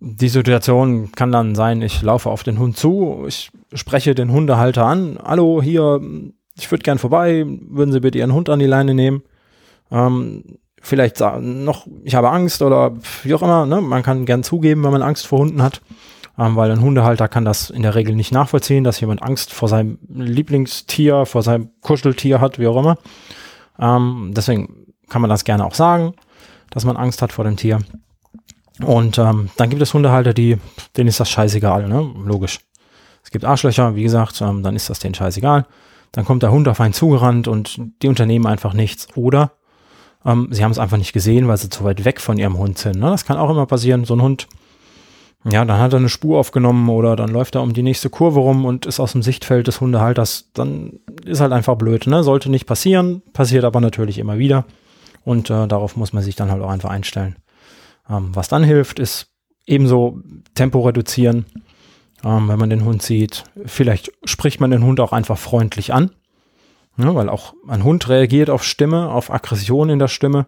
die 0.00 0.28
Situation 0.28 1.12
kann 1.12 1.32
dann 1.32 1.54
sein, 1.54 1.82
ich 1.82 2.02
laufe 2.02 2.30
auf 2.30 2.42
den 2.42 2.58
Hund 2.58 2.76
zu, 2.76 3.24
ich 3.26 3.50
spreche 3.74 4.14
den 4.14 4.30
Hundehalter 4.30 4.86
an, 4.86 5.18
hallo, 5.22 5.60
hier, 5.60 6.00
ich 6.58 6.70
würde 6.70 6.82
gern 6.82 6.98
vorbei, 6.98 7.44
würden 7.46 7.92
Sie 7.92 8.00
bitte 8.00 8.18
Ihren 8.18 8.32
Hund 8.32 8.48
an 8.50 8.58
die 8.58 8.66
Leine 8.66 8.94
nehmen? 8.94 9.22
Ähm, 9.90 10.44
vielleicht 10.80 11.20
noch, 11.20 11.86
ich 12.04 12.14
habe 12.14 12.30
Angst 12.30 12.62
oder 12.62 12.92
wie 13.22 13.34
auch 13.34 13.42
immer, 13.42 13.66
ne? 13.66 13.80
man 13.80 14.02
kann 14.02 14.26
gern 14.26 14.42
zugeben, 14.42 14.84
wenn 14.84 14.92
man 14.92 15.02
Angst 15.02 15.26
vor 15.26 15.40
Hunden 15.40 15.62
hat, 15.62 15.80
ähm, 16.38 16.56
weil 16.56 16.70
ein 16.70 16.80
Hundehalter 16.80 17.28
kann 17.28 17.44
das 17.44 17.70
in 17.70 17.82
der 17.82 17.94
Regel 17.94 18.14
nicht 18.14 18.32
nachvollziehen, 18.32 18.84
dass 18.84 19.00
jemand 19.00 19.22
Angst 19.22 19.52
vor 19.52 19.68
seinem 19.68 19.98
Lieblingstier, 20.08 21.26
vor 21.26 21.42
seinem 21.42 21.70
Kuscheltier 21.80 22.40
hat, 22.40 22.58
wie 22.58 22.66
auch 22.66 22.78
immer. 22.78 22.98
Ähm, 23.78 24.32
deswegen 24.34 24.94
kann 25.08 25.22
man 25.22 25.30
das 25.30 25.44
gerne 25.44 25.64
auch 25.64 25.74
sagen, 25.74 26.14
dass 26.70 26.84
man 26.84 26.96
Angst 26.96 27.22
hat 27.22 27.32
vor 27.32 27.44
dem 27.44 27.56
Tier. 27.56 27.78
Und 28.84 29.18
ähm, 29.18 29.50
dann 29.56 29.70
gibt 29.70 29.82
es 29.82 29.94
Hundehalter, 29.94 30.34
die, 30.34 30.58
denen 30.96 31.08
ist 31.08 31.18
das 31.18 31.30
scheißegal, 31.30 31.88
ne? 31.88 32.08
Logisch. 32.24 32.60
Es 33.24 33.30
gibt 33.30 33.44
Arschlöcher, 33.44 33.96
wie 33.96 34.04
gesagt, 34.04 34.40
ähm, 34.40 34.62
dann 34.62 34.76
ist 34.76 34.88
das 34.88 35.00
denen 35.00 35.14
scheißegal. 35.14 35.66
Dann 36.12 36.24
kommt 36.24 36.42
der 36.42 36.52
Hund 36.52 36.68
auf 36.68 36.80
einen 36.80 36.94
zugerannt 36.94 37.48
und 37.48 37.80
die 38.02 38.08
unternehmen 38.08 38.46
einfach 38.46 38.72
nichts. 38.72 39.08
Oder 39.16 39.52
ähm, 40.24 40.48
sie 40.50 40.64
haben 40.64 40.70
es 40.70 40.78
einfach 40.78 40.96
nicht 40.96 41.12
gesehen, 41.12 41.48
weil 41.48 41.56
sie 41.56 41.70
zu 41.70 41.84
weit 41.84 42.04
weg 42.04 42.20
von 42.20 42.38
ihrem 42.38 42.58
Hund 42.58 42.78
sind. 42.78 42.96
Ne? 42.96 43.10
Das 43.10 43.24
kann 43.24 43.36
auch 43.36 43.50
immer 43.50 43.66
passieren. 43.66 44.04
So 44.04 44.14
ein 44.14 44.22
Hund, 44.22 44.48
ja, 45.44 45.64
dann 45.64 45.78
hat 45.78 45.92
er 45.92 45.98
eine 45.98 46.08
Spur 46.08 46.38
aufgenommen 46.38 46.88
oder 46.88 47.14
dann 47.14 47.30
läuft 47.30 47.54
er 47.54 47.62
um 47.62 47.72
die 47.72 47.82
nächste 47.82 48.10
Kurve 48.10 48.40
rum 48.40 48.64
und 48.64 48.86
ist 48.86 49.00
aus 49.00 49.12
dem 49.12 49.22
Sichtfeld 49.22 49.66
des 49.66 49.80
Hundehalters. 49.80 50.50
Dann 50.54 51.00
ist 51.24 51.40
halt 51.40 51.52
einfach 51.52 51.76
blöd. 51.76 52.06
Ne? 52.06 52.22
Sollte 52.22 52.50
nicht 52.50 52.66
passieren, 52.66 53.22
passiert 53.32 53.64
aber 53.64 53.80
natürlich 53.80 54.18
immer 54.18 54.38
wieder. 54.38 54.64
Und 55.24 55.50
äh, 55.50 55.66
darauf 55.66 55.96
muss 55.96 56.12
man 56.12 56.22
sich 56.22 56.36
dann 56.36 56.50
halt 56.50 56.62
auch 56.62 56.70
einfach 56.70 56.90
einstellen. 56.90 57.36
Ähm, 58.08 58.34
was 58.34 58.48
dann 58.48 58.64
hilft, 58.64 58.98
ist 58.98 59.28
ebenso 59.66 60.20
Tempo 60.54 60.80
reduzieren, 60.80 61.44
ähm, 62.24 62.48
wenn 62.48 62.58
man 62.58 62.70
den 62.70 62.84
Hund 62.84 63.02
sieht. 63.02 63.44
Vielleicht 63.64 64.12
spricht 64.24 64.60
man 64.60 64.70
den 64.70 64.84
Hund 64.84 65.00
auch 65.00 65.12
einfach 65.12 65.38
freundlich 65.38 65.92
an, 65.92 66.10
ne, 66.96 67.14
weil 67.14 67.28
auch 67.28 67.54
ein 67.68 67.84
Hund 67.84 68.08
reagiert 68.08 68.50
auf 68.50 68.64
Stimme, 68.64 69.10
auf 69.10 69.30
Aggression 69.30 69.90
in 69.90 69.98
der 69.98 70.08
Stimme. 70.08 70.46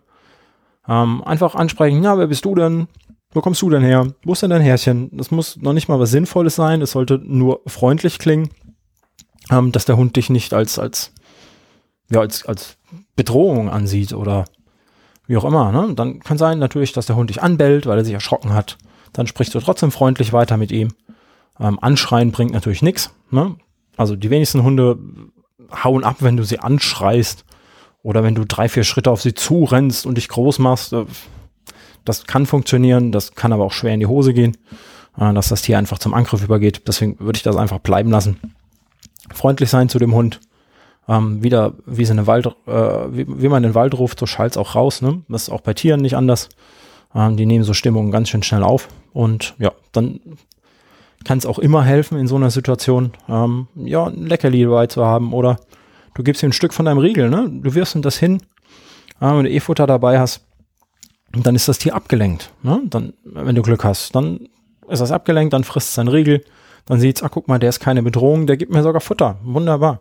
Ähm, 0.89 1.23
einfach 1.25 1.55
ansprechen, 1.55 2.03
ja, 2.03 2.19
wer 2.19 2.27
bist 2.27 2.45
du 2.45 2.55
denn? 2.55 2.89
Wo 3.33 3.41
kommst 3.41 3.63
du 3.63 3.71
denn 3.71 3.83
her? 3.83 4.09
Wo 4.25 4.33
ist 4.33 4.43
denn 4.43 4.51
dein 4.51 4.63
Herrchen? 4.63 5.09
Das 5.13 5.31
muss 5.31 5.57
noch 5.57 5.73
nicht 5.73 5.89
mal 5.89 6.01
was 6.01 6.11
Sinnvolles 6.11 6.57
sein, 6.57 6.83
es 6.83 6.93
sollte 6.93 7.21
nur 7.23 7.61
freundlich 7.67 8.19
klingen, 8.19 8.51
ähm, 9.51 9.73
dass 9.73 9.85
der 9.85 9.97
Hund 9.97 10.17
dich 10.17 10.31
nicht 10.31 10.53
als, 10.53 10.79
als, 10.79 11.13
ja, 12.11 12.21
als, 12.21 12.45
als 12.45 12.77
Bedrohung 13.15 13.71
ansieht 13.71 14.13
oder 14.13 14.47
wie 15.29 15.37
auch 15.37 15.45
immer. 15.45 15.71
Ne? 15.71 15.95
Dann 15.95 16.19
kann 16.19 16.39
sein 16.39 16.59
natürlich, 16.59 16.93
dass 16.93 17.07
der 17.07 17.15
Hund 17.15 17.31
dich 17.31 17.41
anbellt, 17.41 17.87
weil 17.87 17.99
er 17.99 18.05
sich 18.05 18.15
erschrocken 18.15 18.53
hat. 18.53 18.79
Dann 19.13 19.29
sprichst 19.29 19.55
du 19.55 19.61
trotzdem 19.61 19.93
freundlich 19.93 20.33
weiter 20.33 20.57
mit 20.57 20.73
ihm. 20.73 20.93
Ähm, 21.61 21.79
anschreien 21.81 22.33
bringt 22.33 22.53
natürlich 22.53 22.83
nichts. 22.83 23.15
Ne? 23.31 23.57
Also 23.97 24.17
die 24.17 24.31
wenigsten 24.31 24.63
Hunde 24.63 24.99
hauen 25.85 26.05
ab, 26.05 26.17
wenn 26.21 26.37
du 26.37 26.43
sie 26.43 26.59
anschreist 26.59 27.45
oder 28.03 28.23
wenn 28.23 28.35
du 28.35 28.45
drei, 28.45 28.69
vier 28.69 28.85
Schritte 28.85 29.11
auf 29.11 29.21
sie 29.21 29.35
zurennst 29.35 30.07
und 30.07 30.17
dich 30.17 30.29
groß 30.29 30.59
machst. 30.59 30.93
Äh, 30.93 31.05
das 32.05 32.27
kann 32.27 32.47
funktionieren, 32.47 33.13
das 33.13 33.35
kann 33.35 33.53
aber 33.53 33.65
auch 33.65 33.73
schwer 33.73 33.93
in 33.93 34.01
die 34.01 34.07
Hose 34.07 34.33
gehen, 34.33 34.57
äh, 35.19 35.33
dass 35.35 35.49
das 35.49 35.63
Tier 35.63 35.79
einfach 35.79 35.99
zum 35.99 36.15
Angriff 36.15 36.43
übergeht. 36.43 36.89
Deswegen 36.89 37.21
würde 37.21 37.37
ich 37.37 37.43
das 37.43 37.57
einfach 37.57 37.79
bleiben 37.79 38.11
lassen. 38.11 38.41
Freundlich 39.33 39.69
sein 39.69 39.89
zu 39.89 39.99
dem 39.99 40.15
Hund, 40.15 40.41
ähm, 41.09 41.43
wieder, 41.43 41.75
wie, 41.87 42.05
sie 42.05 42.13
eine 42.13 42.27
Wald, 42.27 42.47
äh, 42.47 42.71
wie, 42.71 43.27
wie 43.29 43.49
man 43.49 43.63
den 43.63 43.75
Wald 43.75 43.95
ruft, 43.99 44.19
so 44.19 44.27
schallt 44.27 44.57
auch 44.57 44.75
raus. 44.75 45.03
Ne? 45.03 45.23
Das 45.29 45.43
ist 45.43 45.51
auch 45.51 45.61
bei 45.61 45.75
Tieren 45.75 46.01
nicht 46.01 46.17
anders. 46.17 46.49
Ähm, 47.15 47.37
die 47.37 47.47
nehmen 47.47 47.65
so 47.65 47.75
Stimmungen 47.75 48.11
ganz 48.11 48.29
schön 48.29 48.43
schnell 48.43 48.63
auf. 48.63 48.89
Und 49.13 49.55
ja, 49.59 49.73
dann 49.93 50.21
kann 51.25 51.39
es 51.39 51.47
auch 51.47 51.59
immer 51.59 51.85
helfen 51.85 52.19
in 52.19 52.27
so 52.27 52.37
einer 52.37 52.51
Situation, 52.51 53.13
ähm, 53.29 53.69
ja, 53.77 54.07
ein 54.07 54.27
Leckerli 54.27 54.63
dabei 54.65 54.87
zu 54.87 55.05
haben 55.05 55.33
oder 55.33 55.59
du 56.15 56.23
gibst 56.23 56.43
ihm 56.43 56.51
ein 56.51 56.55
Stück 56.55 56.73
von 56.73 56.87
deinem 56.87 56.99
Riegel, 56.99 57.29
ne? 57.31 57.51
Du 57.51 57.75
wirfst 57.75 57.95
ihm 57.95 58.03
das 58.03 58.19
hin, 58.19 58.43
äh, 59.21 59.27
wenn 59.27 59.45
du 59.45 59.51
E-Futter 59.51 59.87
dabei 59.87 60.19
hast, 60.19 60.47
dann 61.33 61.55
ist 61.55 61.69
das 61.69 61.79
Tier 61.79 61.95
abgelenkt, 61.95 62.53
ne? 62.63 62.81
Dann, 62.87 63.13
wenn 63.25 63.55
du 63.55 63.63
Glück 63.63 63.85
hast, 63.85 64.15
dann 64.15 64.49
ist 64.89 65.01
das 65.01 65.13
abgelenkt, 65.13 65.53
dann 65.53 65.65
frisst 65.65 65.89
es 65.89 65.95
sein 65.95 66.09
Riegel, 66.09 66.43
dann 66.87 67.01
sieht's, 67.01 67.23
ach 67.23 67.31
guck 67.31 67.49
mal, 67.49 67.59
der 67.59 67.69
ist 67.69 67.81
keine 67.81 68.03
Bedrohung, 68.03 68.47
der 68.47 68.57
gibt 68.57 68.73
mir 68.73 68.83
sogar 68.83 69.01
Futter. 69.01 69.39
Wunderbar. 69.45 70.01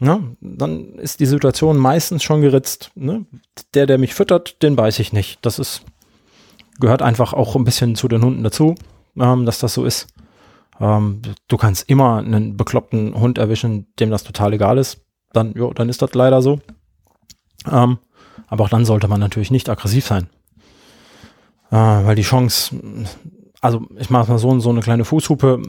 Ne? 0.00 0.36
Dann 0.40 0.94
ist 0.94 1.20
die 1.20 1.26
Situation 1.26 1.76
meistens 1.76 2.22
schon 2.22 2.40
geritzt. 2.40 2.90
Ne? 2.94 3.26
Der, 3.74 3.86
der 3.86 3.98
mich 3.98 4.14
füttert, 4.14 4.62
den 4.62 4.76
weiß 4.76 5.00
ich 5.00 5.12
nicht. 5.12 5.38
Das 5.42 5.58
ist, 5.58 5.82
gehört 6.80 7.02
einfach 7.02 7.32
auch 7.32 7.56
ein 7.56 7.64
bisschen 7.64 7.94
zu 7.94 8.08
den 8.08 8.22
Hunden 8.22 8.44
dazu, 8.44 8.74
ähm, 9.18 9.44
dass 9.44 9.58
das 9.58 9.74
so 9.74 9.84
ist. 9.84 10.06
Ähm, 10.80 11.22
du 11.48 11.56
kannst 11.56 11.88
immer 11.88 12.18
einen 12.18 12.56
bekloppten 12.56 13.14
Hund 13.14 13.38
erwischen, 13.38 13.86
dem 13.98 14.10
das 14.10 14.24
total 14.24 14.52
egal 14.52 14.78
ist. 14.78 15.04
Dann, 15.32 15.52
jo, 15.52 15.72
dann 15.72 15.88
ist 15.88 16.02
das 16.02 16.14
leider 16.14 16.42
so. 16.42 16.60
Ähm, 17.70 17.98
aber 18.46 18.64
auch 18.64 18.68
dann 18.68 18.84
sollte 18.84 19.08
man 19.08 19.20
natürlich 19.20 19.50
nicht 19.50 19.68
aggressiv 19.68 20.06
sein. 20.06 20.28
Äh, 21.70 21.76
weil 21.76 22.14
die 22.14 22.22
Chance, 22.22 22.76
also 23.60 23.86
ich 23.98 24.10
mache 24.10 24.30
mal 24.30 24.38
so, 24.38 24.58
so 24.60 24.70
eine 24.70 24.80
kleine 24.80 25.04
Fußhupe, 25.04 25.60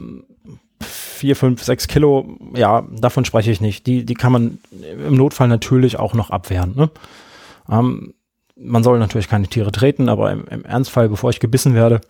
vier, 0.80 1.36
fünf, 1.36 1.62
sechs 1.62 1.88
Kilo, 1.88 2.38
ja, 2.54 2.86
davon 2.92 3.24
spreche 3.24 3.50
ich 3.50 3.60
nicht. 3.60 3.86
Die, 3.86 4.06
die 4.06 4.14
kann 4.14 4.32
man 4.32 4.58
im 4.80 5.16
Notfall 5.16 5.48
natürlich 5.48 5.98
auch 5.98 6.14
noch 6.14 6.30
abwehren. 6.30 6.74
Ne? 6.74 6.90
Ähm, 7.70 8.14
man 8.56 8.82
soll 8.82 8.98
natürlich 8.98 9.28
keine 9.28 9.48
Tiere 9.48 9.72
treten, 9.72 10.08
aber 10.08 10.32
im, 10.32 10.46
im, 10.46 10.64
Ernstfall, 10.64 11.08
bevor 11.08 11.30
ich 11.30 11.40
gebissen 11.40 11.74
werde, 11.74 12.00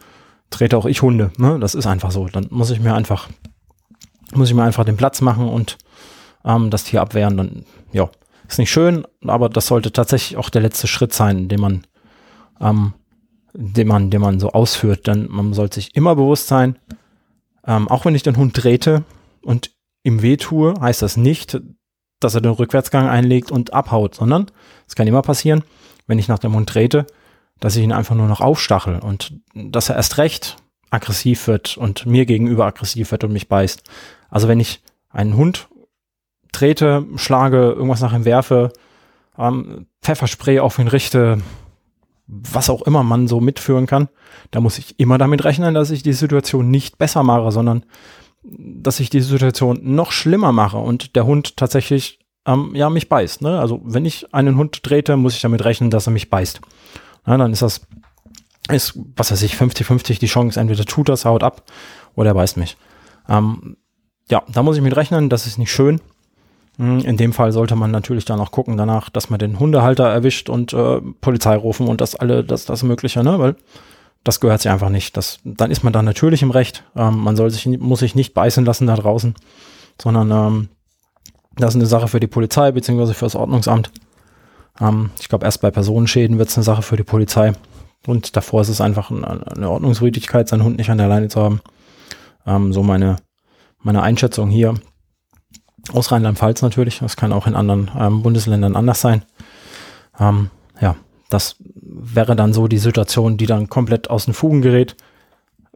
trete 0.50 0.76
auch 0.76 0.86
ich 0.86 1.02
Hunde. 1.02 1.32
Ne? 1.38 1.58
Das 1.60 1.74
ist 1.74 1.86
einfach 1.86 2.10
so. 2.10 2.26
Dann 2.26 2.46
muss 2.50 2.70
ich 2.70 2.80
mir 2.80 2.94
einfach, 2.94 3.28
muss 4.34 4.48
ich 4.48 4.54
mir 4.54 4.64
einfach 4.64 4.84
den 4.84 4.96
Platz 4.96 5.20
machen 5.20 5.48
und 5.48 5.78
ähm, 6.44 6.70
das 6.70 6.84
Tier 6.84 7.00
abwehren. 7.00 7.36
Dann, 7.36 7.64
ja, 7.92 8.10
ist 8.48 8.58
nicht 8.58 8.70
schön, 8.70 9.06
aber 9.26 9.48
das 9.48 9.66
sollte 9.66 9.92
tatsächlich 9.92 10.36
auch 10.36 10.50
der 10.50 10.62
letzte 10.62 10.86
Schritt 10.86 11.12
sein, 11.12 11.48
den 11.48 11.60
man, 11.60 11.86
ähm, 12.60 12.94
den 13.54 13.88
man, 13.88 14.10
den 14.10 14.20
man 14.20 14.40
so 14.40 14.50
ausführt. 14.50 15.06
Denn 15.06 15.28
man 15.30 15.54
sollte 15.54 15.76
sich 15.76 15.94
immer 15.94 16.16
bewusst 16.16 16.48
sein, 16.48 16.78
ähm, 17.66 17.88
auch 17.88 18.04
wenn 18.04 18.14
ich 18.14 18.22
den 18.22 18.36
Hund 18.36 18.54
trete 18.54 19.04
und 19.42 19.70
ihm 20.02 20.22
weh 20.22 20.36
tue, 20.36 20.74
heißt 20.80 21.02
das 21.02 21.16
nicht, 21.16 21.60
dass 22.20 22.34
er 22.34 22.40
den 22.40 22.52
Rückwärtsgang 22.52 23.08
einlegt 23.08 23.50
und 23.50 23.72
abhaut, 23.72 24.14
sondern 24.14 24.46
es 24.86 24.94
kann 24.94 25.06
immer 25.06 25.22
passieren, 25.22 25.62
wenn 26.06 26.18
ich 26.18 26.28
nach 26.28 26.38
dem 26.38 26.54
Hund 26.54 26.68
trete, 26.68 27.06
dass 27.60 27.76
ich 27.76 27.84
ihn 27.84 27.92
einfach 27.92 28.14
nur 28.14 28.26
noch 28.26 28.40
aufstachel 28.40 28.98
und 28.98 29.34
dass 29.54 29.88
er 29.88 29.96
erst 29.96 30.18
recht 30.18 30.56
aggressiv 30.90 31.46
wird 31.46 31.76
und 31.76 32.06
mir 32.06 32.26
gegenüber 32.26 32.66
aggressiv 32.66 33.12
wird 33.12 33.24
und 33.24 33.32
mich 33.32 33.48
beißt. 33.48 33.82
Also 34.28 34.48
wenn 34.48 34.60
ich 34.60 34.82
einen 35.10 35.36
Hund 35.36 35.68
trete, 36.52 37.06
schlage, 37.16 37.70
irgendwas 37.70 38.00
nach 38.00 38.12
ihm 38.12 38.24
werfe, 38.24 38.72
ähm, 39.38 39.86
Pfefferspray 40.02 40.58
auf 40.58 40.78
ihn 40.78 40.88
richte, 40.88 41.38
was 42.26 42.70
auch 42.70 42.82
immer 42.82 43.02
man 43.02 43.28
so 43.28 43.40
mitführen 43.40 43.86
kann, 43.86 44.08
da 44.50 44.60
muss 44.60 44.78
ich 44.78 44.98
immer 44.98 45.18
damit 45.18 45.44
rechnen, 45.44 45.74
dass 45.74 45.90
ich 45.90 46.02
die 46.02 46.12
Situation 46.12 46.70
nicht 46.70 46.98
besser 46.98 47.22
mache, 47.22 47.50
sondern 47.52 47.84
dass 48.42 49.00
ich 49.00 49.10
die 49.10 49.20
Situation 49.20 49.80
noch 49.82 50.12
schlimmer 50.12 50.52
mache 50.52 50.78
und 50.78 51.14
der 51.16 51.26
Hund 51.26 51.56
tatsächlich 51.56 52.20
ähm, 52.46 52.72
ja 52.74 52.88
mich 52.88 53.08
beißt. 53.08 53.42
Ne? 53.42 53.60
Also 53.60 53.80
wenn 53.84 54.04
ich 54.04 54.32
einen 54.34 54.56
Hund 54.56 54.82
trete, 54.82 55.16
muss 55.16 55.34
ich 55.34 55.42
damit 55.42 55.64
rechnen, 55.64 55.90
dass 55.90 56.06
er 56.06 56.12
mich 56.12 56.30
beißt. 56.30 56.60
Na, 57.26 57.36
dann 57.36 57.52
ist 57.52 57.62
das, 57.62 57.82
ist, 58.70 58.98
was 59.16 59.30
weiß 59.30 59.42
ich, 59.42 59.54
50-50 59.54 60.18
die 60.18 60.26
Chance, 60.26 60.58
entweder 60.58 60.84
tut 60.84 61.08
das, 61.08 61.24
haut 61.24 61.42
ab 61.42 61.62
oder 62.14 62.30
er 62.30 62.34
beißt 62.34 62.56
mich. 62.56 62.76
Ähm, 63.28 63.76
ja, 64.30 64.42
da 64.52 64.62
muss 64.62 64.76
ich 64.76 64.82
mit 64.82 64.96
rechnen, 64.96 65.28
das 65.28 65.46
ist 65.46 65.58
nicht 65.58 65.72
schön. 65.72 66.00
Hm, 66.78 67.00
in 67.00 67.16
dem 67.16 67.32
Fall 67.32 67.52
sollte 67.52 67.76
man 67.76 67.90
natürlich 67.90 68.24
dann 68.24 68.40
auch 68.40 68.52
gucken 68.52 68.76
danach, 68.76 69.10
dass 69.10 69.28
man 69.28 69.38
den 69.38 69.58
Hundehalter 69.58 70.08
erwischt 70.08 70.48
und 70.48 70.72
äh, 70.72 71.00
Polizei 71.20 71.56
rufen 71.56 71.88
und 71.88 72.00
das 72.00 72.14
alle, 72.14 72.44
das, 72.44 72.64
das 72.64 72.82
Mögliche, 72.82 73.22
ne? 73.22 73.38
Weil 73.38 73.56
das 74.24 74.40
gehört 74.40 74.60
sich 74.60 74.70
einfach 74.70 74.90
nicht. 74.90 75.16
Das, 75.16 75.40
dann 75.44 75.70
ist 75.70 75.82
man 75.82 75.92
dann 75.92 76.04
natürlich 76.04 76.42
im 76.42 76.50
Recht. 76.50 76.84
Ähm, 76.94 77.18
man 77.18 77.36
soll 77.36 77.50
sich, 77.50 77.66
muss 77.66 78.00
sich 78.00 78.14
nicht 78.14 78.34
beißen 78.34 78.64
lassen 78.64 78.86
da 78.86 78.96
draußen, 78.96 79.34
sondern 80.00 80.30
ähm, 80.30 80.68
das 81.56 81.70
ist 81.70 81.76
eine 81.76 81.86
Sache 81.86 82.08
für 82.08 82.20
die 82.20 82.26
Polizei 82.26 82.72
beziehungsweise 82.72 83.14
für 83.14 83.24
das 83.24 83.34
Ordnungsamt. 83.34 83.90
Ähm, 84.80 85.10
ich 85.20 85.28
glaube, 85.28 85.44
erst 85.44 85.60
bei 85.60 85.70
Personenschäden 85.70 86.38
wird 86.38 86.48
es 86.48 86.56
eine 86.56 86.64
Sache 86.64 86.82
für 86.82 86.96
die 86.96 87.04
Polizei. 87.04 87.52
Und 88.06 88.36
davor 88.36 88.62
ist 88.62 88.68
es 88.68 88.80
einfach 88.80 89.10
eine 89.10 89.70
Ordnungswidrigkeit, 89.70 90.48
seinen 90.48 90.64
Hund 90.64 90.78
nicht 90.78 90.90
an 90.90 90.98
der 90.98 91.08
Leine 91.08 91.28
zu 91.28 91.40
haben. 91.40 91.60
Ähm, 92.46 92.72
so 92.72 92.82
meine, 92.82 93.16
meine 93.82 94.02
Einschätzung 94.02 94.48
hier. 94.48 94.74
Aus 95.92 96.10
Rheinland-Pfalz 96.10 96.62
natürlich. 96.62 97.00
Das 97.00 97.16
kann 97.16 97.32
auch 97.32 97.46
in 97.46 97.54
anderen 97.54 97.90
ähm, 97.98 98.22
Bundesländern 98.22 98.76
anders 98.76 99.00
sein. 99.00 99.22
Ähm, 100.18 100.50
ja, 100.80 100.96
das 101.28 101.56
wäre 101.60 102.36
dann 102.36 102.52
so 102.52 102.68
die 102.68 102.78
Situation, 102.78 103.36
die 103.36 103.46
dann 103.46 103.68
komplett 103.68 104.08
aus 104.08 104.24
den 104.24 104.34
Fugen 104.34 104.62
gerät. 104.62 104.96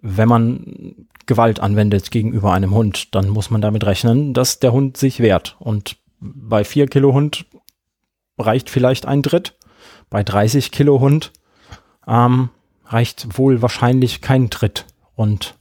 Wenn 0.00 0.28
man 0.28 1.06
Gewalt 1.26 1.60
anwendet 1.60 2.10
gegenüber 2.10 2.52
einem 2.52 2.74
Hund, 2.74 3.14
dann 3.14 3.28
muss 3.28 3.50
man 3.50 3.60
damit 3.60 3.84
rechnen, 3.84 4.34
dass 4.34 4.60
der 4.60 4.72
Hund 4.72 4.96
sich 4.96 5.20
wehrt. 5.20 5.56
Und 5.58 5.96
bei 6.20 6.64
4 6.64 6.86
Kilo 6.88 7.12
Hund 7.12 7.46
reicht 8.38 8.70
vielleicht 8.70 9.06
ein 9.06 9.22
Dritt. 9.22 9.56
Bei 10.10 10.22
30 10.22 10.70
Kilo 10.70 11.00
Hund 11.00 11.32
ähm, 12.06 12.50
reicht 12.86 13.38
wohl 13.38 13.62
wahrscheinlich 13.62 14.20
kein 14.20 14.50
Tritt. 14.50 14.86
Und 15.16 15.54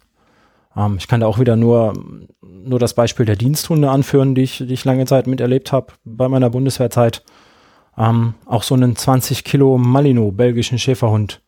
ähm, 0.75 0.95
ich 0.97 1.07
kann 1.07 1.21
da 1.21 1.27
auch 1.27 1.39
wieder 1.39 1.55
nur, 1.55 1.93
nur 2.41 2.79
das 2.79 2.93
Beispiel 2.93 3.25
der 3.25 3.35
Diensthunde 3.35 3.89
anführen, 3.89 4.35
die 4.35 4.43
ich, 4.43 4.57
die 4.57 4.73
ich 4.73 4.85
lange 4.85 5.05
Zeit 5.05 5.27
miterlebt 5.27 5.71
habe 5.71 5.93
bei 6.03 6.27
meiner 6.27 6.49
Bundeswehrzeit. 6.49 7.23
Ähm, 7.97 8.33
auch 8.45 8.63
so 8.63 8.75
einen 8.75 8.95
20 8.95 9.43
Kilo 9.43 9.77
Malino, 9.77 10.31
belgischen 10.31 10.79
Schäferhund. 10.79 11.41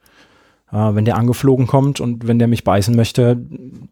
Äh, 0.72 0.96
wenn 0.96 1.06
der 1.06 1.18
angeflogen 1.18 1.68
kommt 1.68 2.00
und 2.00 2.28
wenn 2.28 2.40
der 2.40 2.48
mich 2.48 2.64
beißen 2.64 2.96
möchte, 2.96 3.38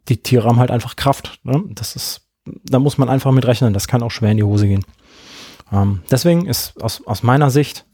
die 0.09 0.17
Tiere 0.17 0.47
haben 0.47 0.59
halt 0.59 0.71
einfach 0.71 0.95
Kraft. 0.95 1.39
Ne? 1.43 1.63
Das 1.69 1.95
ist, 1.95 2.27
da 2.45 2.79
muss 2.79 2.97
man 2.97 3.09
einfach 3.09 3.31
mit 3.31 3.45
rechnen. 3.45 3.73
Das 3.73 3.87
kann 3.87 4.03
auch 4.03 4.11
schwer 4.11 4.31
in 4.31 4.37
die 4.37 4.43
Hose 4.43 4.67
gehen. 4.67 4.85
Ähm, 5.73 6.03
deswegen 6.11 6.45
ist 6.45 6.81
aus, 6.81 7.05
aus 7.05 7.23
meiner 7.23 7.49
Sicht 7.49 7.85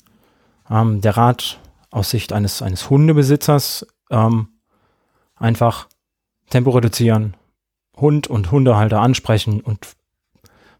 ähm, 0.69 1.01
der 1.01 1.17
Rat 1.17 1.59
aus 1.89 2.09
Sicht 2.09 2.33
eines, 2.33 2.61
eines 2.61 2.89
Hundebesitzers 2.89 3.87
ähm, 4.11 4.49
einfach 5.35 5.87
Tempo 6.49 6.71
reduzieren, 6.71 7.35
Hund 7.95 8.27
und 8.27 8.51
Hundehalter 8.51 8.99
ansprechen 8.99 9.61
und 9.61 9.95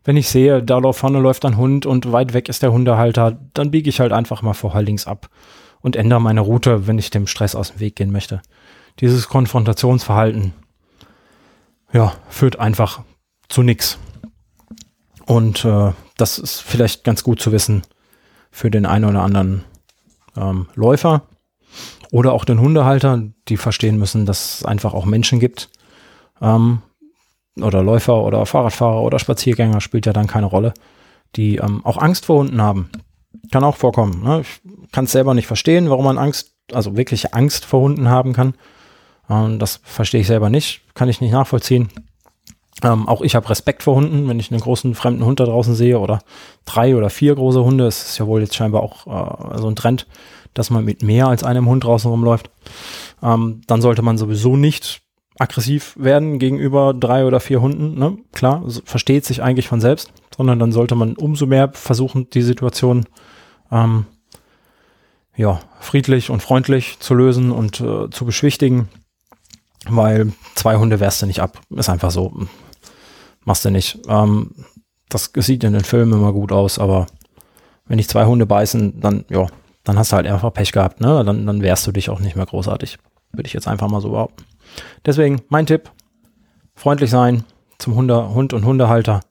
wenn 0.04 0.18
ich 0.18 0.30
sehe, 0.30 0.64
da 0.64 0.92
vorne 0.94 1.20
läuft 1.20 1.46
ein 1.46 1.58
Hund 1.58 1.86
und 1.86 2.12
weit 2.12 2.34
weg 2.34 2.50
ist 2.50 2.64
der 2.64 2.72
Hundehalter, 2.72 3.38
dann 3.54 3.70
biege 3.70 3.90
ich 3.90 4.00
halt 4.00 4.12
einfach 4.12 4.42
mal 4.42 4.54
vorher 4.54 4.82
links 4.82 5.06
ab 5.06 5.30
und 5.82 5.96
ändere 5.96 6.22
meine 6.22 6.42
Route, 6.42 6.88
wenn 6.88 6.98
ich 6.98 7.10
dem 7.10 7.28
Stress 7.28 7.54
aus 7.54 7.72
dem 7.72 7.80
Weg 7.80 7.96
gehen 7.98 8.12
möchte. 8.12 8.42
Dieses 9.02 9.28
Konfrontationsverhalten, 9.28 10.54
ja, 11.92 12.14
führt 12.30 12.60
einfach 12.60 13.04
zu 13.50 13.62
nichts. 13.62 14.00
Und 15.30 15.64
äh, 15.64 15.92
das 16.18 16.40
ist 16.40 16.60
vielleicht 16.60 17.04
ganz 17.04 17.24
gut 17.24 17.40
zu 17.40 17.52
wissen 17.52 17.84
für 18.50 18.72
den 18.72 18.88
einen 18.88 19.06
oder 19.06 19.22
anderen 19.22 19.64
ähm, 20.36 20.66
Läufer 20.74 21.22
oder 22.12 22.34
auch 22.34 22.46
den 22.46 22.60
Hundehalter, 22.60 23.22
die 23.48 23.58
verstehen 23.58 24.00
müssen, 24.00 24.26
dass 24.26 24.56
es 24.56 24.66
einfach 24.66 24.96
auch 24.96 25.06
Menschen 25.06 25.40
gibt, 25.40 25.70
ähm, 26.42 26.82
oder 27.62 27.84
Läufer 27.84 28.24
oder 28.24 28.44
Fahrradfahrer 28.48 29.04
oder 29.04 29.20
Spaziergänger 29.20 29.82
spielt 29.82 30.08
ja 30.08 30.14
dann 30.14 30.26
keine 30.26 30.48
Rolle, 30.48 30.74
die 31.36 31.58
ähm, 31.58 31.86
auch 31.86 32.00
Angst 32.00 32.26
vor 32.26 32.40
Hunden 32.40 32.60
haben. 32.60 32.90
Kann 33.52 33.64
auch 33.64 33.76
vorkommen. 33.76 34.24
Ne? 34.24 34.42
Ich 34.42 34.92
kann 34.92 35.06
es 35.06 35.12
selber 35.12 35.36
nicht 35.36 35.46
verstehen, 35.46 35.92
warum 35.92 36.06
man 36.06 36.18
Angst, 36.18 36.56
also 36.72 36.98
wirklich 36.98 37.36
Angst 37.36 37.66
vor 37.66 37.82
Hunden 37.82 38.10
haben 38.10 38.34
kann. 38.34 38.56
Ähm, 39.30 39.60
das 39.60 39.80
verstehe 39.84 40.22
ich 40.22 40.28
selber 40.28 40.50
nicht, 40.50 40.82
kann 40.96 41.08
ich 41.08 41.22
nicht 41.22 41.34
nachvollziehen. 41.34 41.90
Ähm, 42.84 43.08
auch 43.08 43.22
ich 43.22 43.36
habe 43.36 43.50
Respekt 43.50 43.84
vor 43.84 43.96
Hunden, 43.96 44.28
wenn 44.28 44.40
ich 44.40 44.52
einen 44.52 44.62
großen 44.62 44.96
fremden 44.96 45.26
Hund 45.26 45.40
da 45.40 45.46
draußen 45.46 45.76
sehe 45.76 46.00
oder 46.00 46.20
drei 46.66 46.96
oder 46.96 47.10
vier 47.10 47.36
große 47.36 47.64
Hunde. 47.64 47.88
Es 47.88 48.10
ist 48.10 48.18
ja 48.18 48.28
wohl 48.28 48.42
jetzt 48.42 48.56
scheinbar 48.56 48.84
auch 48.84 49.08
äh, 49.54 49.58
so 49.58 49.68
ein 49.68 49.76
Trend, 49.76 50.08
dass 50.54 50.70
man 50.70 50.86
mit 50.86 51.04
mehr 51.04 51.28
als 51.28 51.44
einem 51.44 51.68
Hund 51.68 51.84
draußen 51.84 52.10
rumläuft. 52.10 52.50
Ähm, 53.22 53.62
dann 53.68 53.82
sollte 53.82 54.02
man 54.02 54.18
sowieso 54.18 54.56
nicht 54.56 55.02
aggressiv 55.38 55.96
werden 55.98 56.38
gegenüber 56.38 56.94
drei 56.94 57.26
oder 57.26 57.40
vier 57.40 57.62
Hunden. 57.62 57.98
Ne? 57.98 58.18
Klar, 58.34 58.64
versteht 58.84 59.26
sich 59.26 59.42
eigentlich 59.42 59.68
von 59.68 59.82
selbst, 59.82 60.12
sondern 60.36 60.60
dann 60.60 60.72
sollte 60.72 60.96
man 60.96 61.16
umso 61.16 61.46
mehr 61.46 61.72
versuchen, 61.74 62.30
die 62.30 62.42
Situation 62.42 63.06
ähm, 63.72 64.06
ja, 65.36 65.62
friedlich 65.80 66.30
und 66.30 66.44
freundlich 66.44 67.00
zu 67.00 67.14
lösen 67.14 67.52
und 67.52 67.80
äh, 67.80 68.10
zu 68.10 68.26
beschwichtigen, 68.26 68.90
weil 69.88 70.34
zwei 70.56 70.76
Hunde 70.76 71.00
wärst 71.00 71.22
du 71.22 71.26
nicht 71.26 71.40
ab. 71.40 71.62
Ist 71.70 71.90
einfach 71.90 72.12
so 72.12 72.34
machst 73.50 73.66
du 73.66 73.72
nicht. 73.72 73.98
Ähm, 74.08 74.52
das 75.10 75.32
sieht 75.36 75.64
in 75.64 75.74
den 75.74 75.84
Filmen 75.84 76.14
immer 76.14 76.34
gut 76.34 76.52
aus, 76.52 76.78
aber 76.78 77.08
wenn 77.88 77.98
dich 77.98 78.08
zwei 78.08 78.26
Hunde 78.26 78.46
beißen, 78.46 79.02
dann, 79.02 79.26
ja, 79.28 79.48
dann 79.84 79.98
hast 79.98 80.12
du 80.12 80.18
halt 80.18 80.28
einfach 80.28 80.54
Pech 80.54 80.72
gehabt, 80.72 81.02
ne? 81.02 81.24
Dann, 81.26 81.48
dann 81.48 81.64
wehrst 81.64 81.88
du 81.88 81.92
dich 81.92 82.12
auch 82.12 82.20
nicht 82.20 82.36
mehr 82.36 82.46
großartig. 82.46 83.00
Würde 83.32 83.48
ich 83.48 83.54
jetzt 83.54 83.68
einfach 83.68 83.90
mal 83.90 84.02
so 84.02 84.12
behaupten. 84.12 84.46
Deswegen 85.04 85.42
mein 85.50 85.66
Tipp, 85.66 85.90
freundlich 86.76 87.10
sein 87.10 87.44
zum 87.80 87.96
Hunde, 87.96 88.36
Hund 88.36 88.54
und 88.54 88.66
Hundehalter 88.66 89.22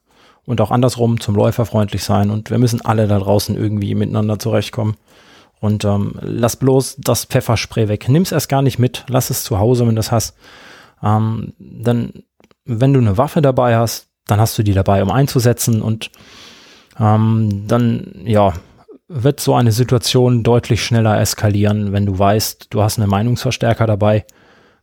und 0.45 0.59
auch 0.59 0.71
andersrum 0.71 1.21
zum 1.21 1.35
Läufer 1.35 1.65
freundlich 1.65 2.03
sein 2.03 2.29
und 2.29 2.49
wir 2.49 2.57
müssen 2.57 2.81
alle 2.81 3.07
da 3.07 3.19
draußen 3.19 3.55
irgendwie 3.55 3.95
miteinander 3.95 4.37
zurechtkommen. 4.37 4.97
Und 5.61 5.85
ähm, 5.85 6.15
lass 6.19 6.57
bloß 6.57 6.97
das 6.97 7.23
Pfefferspray 7.23 7.87
weg. 7.87 8.09
Nimm's 8.09 8.33
erst 8.33 8.49
gar 8.49 8.63
nicht 8.63 8.79
mit. 8.79 9.05
Lass 9.07 9.29
es 9.29 9.45
zu 9.45 9.59
Hause, 9.59 9.87
wenn 9.87 9.95
du 9.95 9.99
das 9.99 10.11
hast. 10.11 10.35
Ähm, 11.01 11.53
dann 11.57 12.11
wenn 12.69 12.93
du 12.93 12.99
eine 12.99 13.17
Waffe 13.17 13.41
dabei 13.41 13.75
hast, 13.75 14.08
dann 14.29 14.39
hast 14.39 14.57
du 14.57 14.63
die 14.63 14.73
dabei, 14.73 15.01
um 15.03 15.11
einzusetzen 15.11 15.81
und 15.81 16.11
ähm, 16.99 17.65
dann, 17.67 18.21
ja, 18.25 18.53
wird 19.07 19.39
so 19.39 19.55
eine 19.55 19.71
Situation 19.71 20.43
deutlich 20.43 20.83
schneller 20.83 21.19
eskalieren, 21.19 21.91
wenn 21.91 22.05
du 22.05 22.17
weißt, 22.17 22.67
du 22.69 22.83
hast 22.83 22.99
einen 22.99 23.09
Meinungsverstärker 23.09 23.87
dabei, 23.87 24.25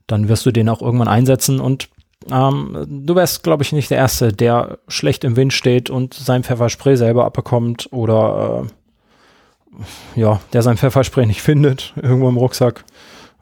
dann 0.09 0.29
wirst 0.29 0.45
du 0.47 0.51
den 0.51 0.69
auch 0.69 0.83
irgendwann 0.83 1.09
einsetzen 1.09 1.61
und 1.61 1.89
ähm, 2.31 2.87
du 2.89 3.15
wärst, 3.15 3.45
glaube 3.45 3.63
ich, 3.63 3.73
nicht 3.73 3.91
der 3.91 3.99
Erste, 3.99 4.33
der 4.33 4.79
schlecht 4.89 5.23
im 5.23 5.37
Wind 5.37 5.53
steht 5.53 5.91
und 5.91 6.15
sein 6.15 6.43
Pfefferspray 6.43 6.97
selber 6.97 7.25
abbekommt 7.25 7.89
oder 7.93 8.65
äh, 8.65 10.21
ja, 10.21 10.41
der 10.53 10.63
sein 10.63 10.77
Pfefferspray 10.77 11.27
nicht 11.27 11.43
findet, 11.43 11.93
irgendwo 12.03 12.29
im 12.29 12.37
Rucksack. 12.37 12.85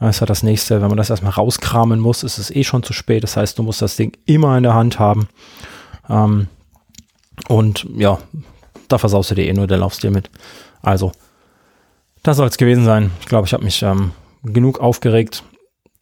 Das 0.00 0.16
ist 0.16 0.20
ja 0.20 0.26
das 0.26 0.42
nächste. 0.42 0.82
Wenn 0.82 0.88
man 0.88 0.98
das 0.98 1.08
erstmal 1.08 1.32
rauskramen 1.32 1.98
muss, 2.00 2.24
ist 2.24 2.36
es 2.36 2.50
eh 2.50 2.64
schon 2.64 2.82
zu 2.82 2.92
spät. 2.92 3.22
Das 3.22 3.36
heißt, 3.36 3.58
du 3.58 3.62
musst 3.62 3.80
das 3.80 3.96
Ding 3.96 4.16
immer 4.26 4.56
in 4.56 4.64
der 4.64 4.74
Hand 4.74 4.98
haben. 4.98 5.28
Ähm, 6.08 6.48
und 7.48 7.86
ja, 7.96 8.18
da 8.88 8.98
versaust 8.98 9.30
du 9.30 9.34
dir 9.34 9.46
eh 9.46 9.52
nur 9.52 9.66
der 9.66 9.78
Laufstil 9.78 10.10
mit. 10.10 10.30
Also, 10.82 11.12
das 12.22 12.36
soll 12.36 12.48
es 12.48 12.56
gewesen 12.56 12.84
sein. 12.84 13.10
Ich 13.20 13.26
glaube, 13.26 13.46
ich 13.46 13.52
habe 13.52 13.64
mich 13.64 13.82
ähm, 13.82 14.12
genug 14.42 14.80
aufgeregt. 14.80 15.42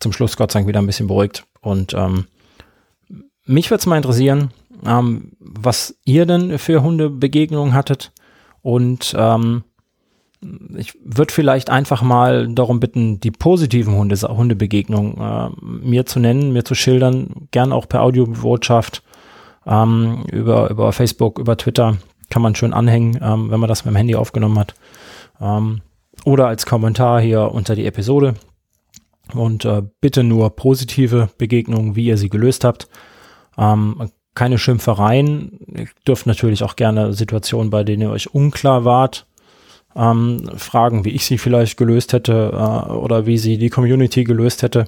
Zum 0.00 0.12
Schluss 0.12 0.36
Gott 0.36 0.52
sei 0.52 0.60
Dank 0.60 0.68
wieder 0.68 0.80
ein 0.80 0.86
bisschen 0.86 1.06
beruhigt. 1.06 1.44
Und 1.60 1.94
ähm, 1.94 2.26
mich 3.44 3.70
würde 3.70 3.80
es 3.80 3.86
mal 3.86 3.96
interessieren, 3.96 4.52
ähm, 4.84 5.32
was 5.38 5.96
ihr 6.04 6.26
denn 6.26 6.58
für 6.58 6.82
Hundebegegnungen 6.82 7.74
hattet 7.74 8.12
und 8.62 9.14
ähm, 9.16 9.64
ich 10.76 10.94
würde 11.04 11.32
vielleicht 11.32 11.70
einfach 11.70 12.02
mal 12.02 12.52
darum 12.52 12.80
bitten, 12.80 13.20
die 13.20 13.30
positiven 13.30 13.94
Hunde, 13.94 14.16
Hundebegegnungen 14.16 15.16
äh, 15.18 15.50
mir 15.62 16.06
zu 16.06 16.18
nennen, 16.18 16.52
mir 16.52 16.64
zu 16.64 16.74
schildern, 16.74 17.48
gern 17.52 17.72
auch 17.72 17.88
per 17.88 18.02
Audiobotschaft 18.02 19.02
ähm, 19.66 20.24
über, 20.30 20.70
über 20.70 20.92
Facebook, 20.92 21.38
über 21.38 21.56
Twitter 21.56 21.96
kann 22.30 22.42
man 22.42 22.54
schön 22.54 22.72
anhängen, 22.72 23.18
ähm, 23.22 23.50
wenn 23.50 23.60
man 23.60 23.68
das 23.68 23.84
mit 23.84 23.92
dem 23.92 23.96
Handy 23.96 24.14
aufgenommen 24.14 24.58
hat. 24.58 24.74
Ähm, 25.40 25.82
oder 26.24 26.46
als 26.46 26.66
Kommentar 26.66 27.20
hier 27.20 27.52
unter 27.52 27.74
die 27.74 27.86
Episode. 27.86 28.34
Und 29.34 29.64
äh, 29.64 29.82
bitte 30.00 30.24
nur 30.24 30.56
positive 30.56 31.28
Begegnungen, 31.38 31.96
wie 31.96 32.06
ihr 32.06 32.16
sie 32.16 32.28
gelöst 32.28 32.64
habt. 32.64 32.88
Ähm, 33.58 34.10
keine 34.34 34.58
Schimpfereien. 34.58 35.58
Ihr 35.74 35.88
dürft 36.06 36.26
natürlich 36.26 36.62
auch 36.64 36.76
gerne 36.76 37.12
Situationen, 37.12 37.70
bei 37.70 37.84
denen 37.84 38.02
ihr 38.02 38.10
euch 38.10 38.34
unklar 38.34 38.84
wart, 38.84 39.26
ähm, 39.94 40.50
Fragen, 40.56 41.04
wie 41.04 41.10
ich 41.10 41.26
sie 41.26 41.38
vielleicht 41.38 41.76
gelöst 41.76 42.12
hätte 42.12 42.52
äh, 42.52 42.90
oder 42.92 43.26
wie 43.26 43.38
sie 43.38 43.58
die 43.58 43.70
Community 43.70 44.24
gelöst 44.24 44.62
hätte. 44.62 44.86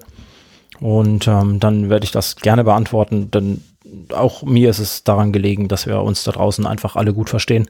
Und 0.81 1.29
ähm, 1.29 1.61
dann 1.61 1.91
werde 1.91 2.05
ich 2.05 2.11
das 2.11 2.37
gerne 2.37 2.65
beantworten, 2.65 3.31
denn 3.31 3.63
auch 4.12 4.42
mir 4.42 4.70
ist 4.70 4.78
es 4.78 5.04
daran 5.04 5.33
gelegen, 5.33 5.68
dass 5.68 5.87
wir 5.87 6.00
uns 6.00 6.24
da 6.24 6.33
draußen 6.33 6.66
einfach 6.66 6.96
alle 6.96 7.14
gut 7.14 7.30
verstehen. 7.30 7.68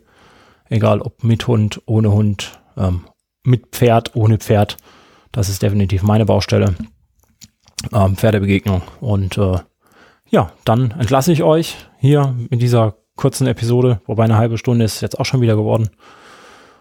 Egal 0.68 1.00
ob 1.00 1.24
mit 1.24 1.46
Hund, 1.46 1.82
ohne 1.86 2.12
Hund, 2.12 2.58
ähm, 2.76 3.04
mit 3.42 3.66
Pferd, 3.72 4.16
ohne 4.16 4.38
Pferd. 4.38 4.76
Das 5.32 5.48
ist 5.48 5.62
definitiv 5.62 6.02
meine 6.02 6.24
Baustelle. 6.24 6.74
Ähm, 7.92 8.16
Pferdebegegnung. 8.16 8.82
Und 9.00 9.36
äh, 9.36 9.58
ja, 10.30 10.52
dann 10.64 10.92
entlasse 10.92 11.32
ich 11.32 11.42
euch 11.42 11.76
hier 11.98 12.34
in 12.50 12.58
dieser 12.58 12.96
kurzen 13.16 13.46
Episode, 13.46 14.00
wobei 14.06 14.24
eine 14.24 14.36
halbe 14.36 14.58
Stunde 14.58 14.84
ist 14.84 15.00
jetzt 15.00 15.20
auch 15.20 15.26
schon 15.26 15.40
wieder 15.40 15.56
geworden 15.56 15.90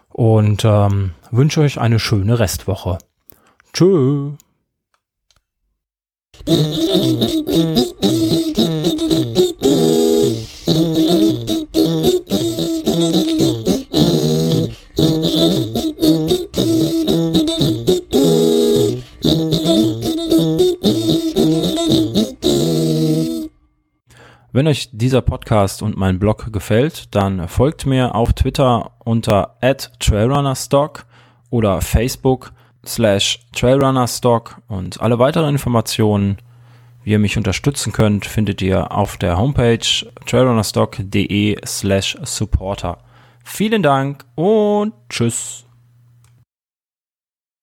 und 0.08 0.64
ähm, 0.64 1.12
wünsche 1.30 1.60
euch 1.60 1.78
eine 1.78 1.98
schöne 1.98 2.38
Restwoche. 2.38 2.98
Tschö. 3.72 4.32
Wenn 24.54 24.68
euch 24.68 24.90
dieser 24.92 25.20
Podcast 25.20 25.82
und 25.82 25.96
mein 25.96 26.20
Blog 26.20 26.52
gefällt, 26.52 27.12
dann 27.16 27.48
folgt 27.48 27.86
mir 27.86 28.14
auf 28.14 28.34
Twitter 28.34 28.92
unter 29.00 29.56
@trailrunnerstock 29.98 31.06
oder 31.50 31.80
Facebook 31.80 32.52
slash 32.86 33.40
trailrunnerstock 33.52 34.58
und 34.68 35.00
alle 35.00 35.18
weiteren 35.18 35.48
Informationen, 35.48 36.38
wie 37.02 37.10
ihr 37.10 37.18
mich 37.18 37.36
unterstützen 37.36 37.92
könnt, 37.92 38.26
findet 38.26 38.62
ihr 38.62 38.92
auf 38.92 39.16
der 39.16 39.38
Homepage 39.38 39.80
trailrunnerstock.de 40.24 41.56
slash 41.66 42.16
supporter. 42.22 42.98
Vielen 43.42 43.82
Dank 43.82 44.24
und 44.36 44.94
tschüss. 45.08 45.63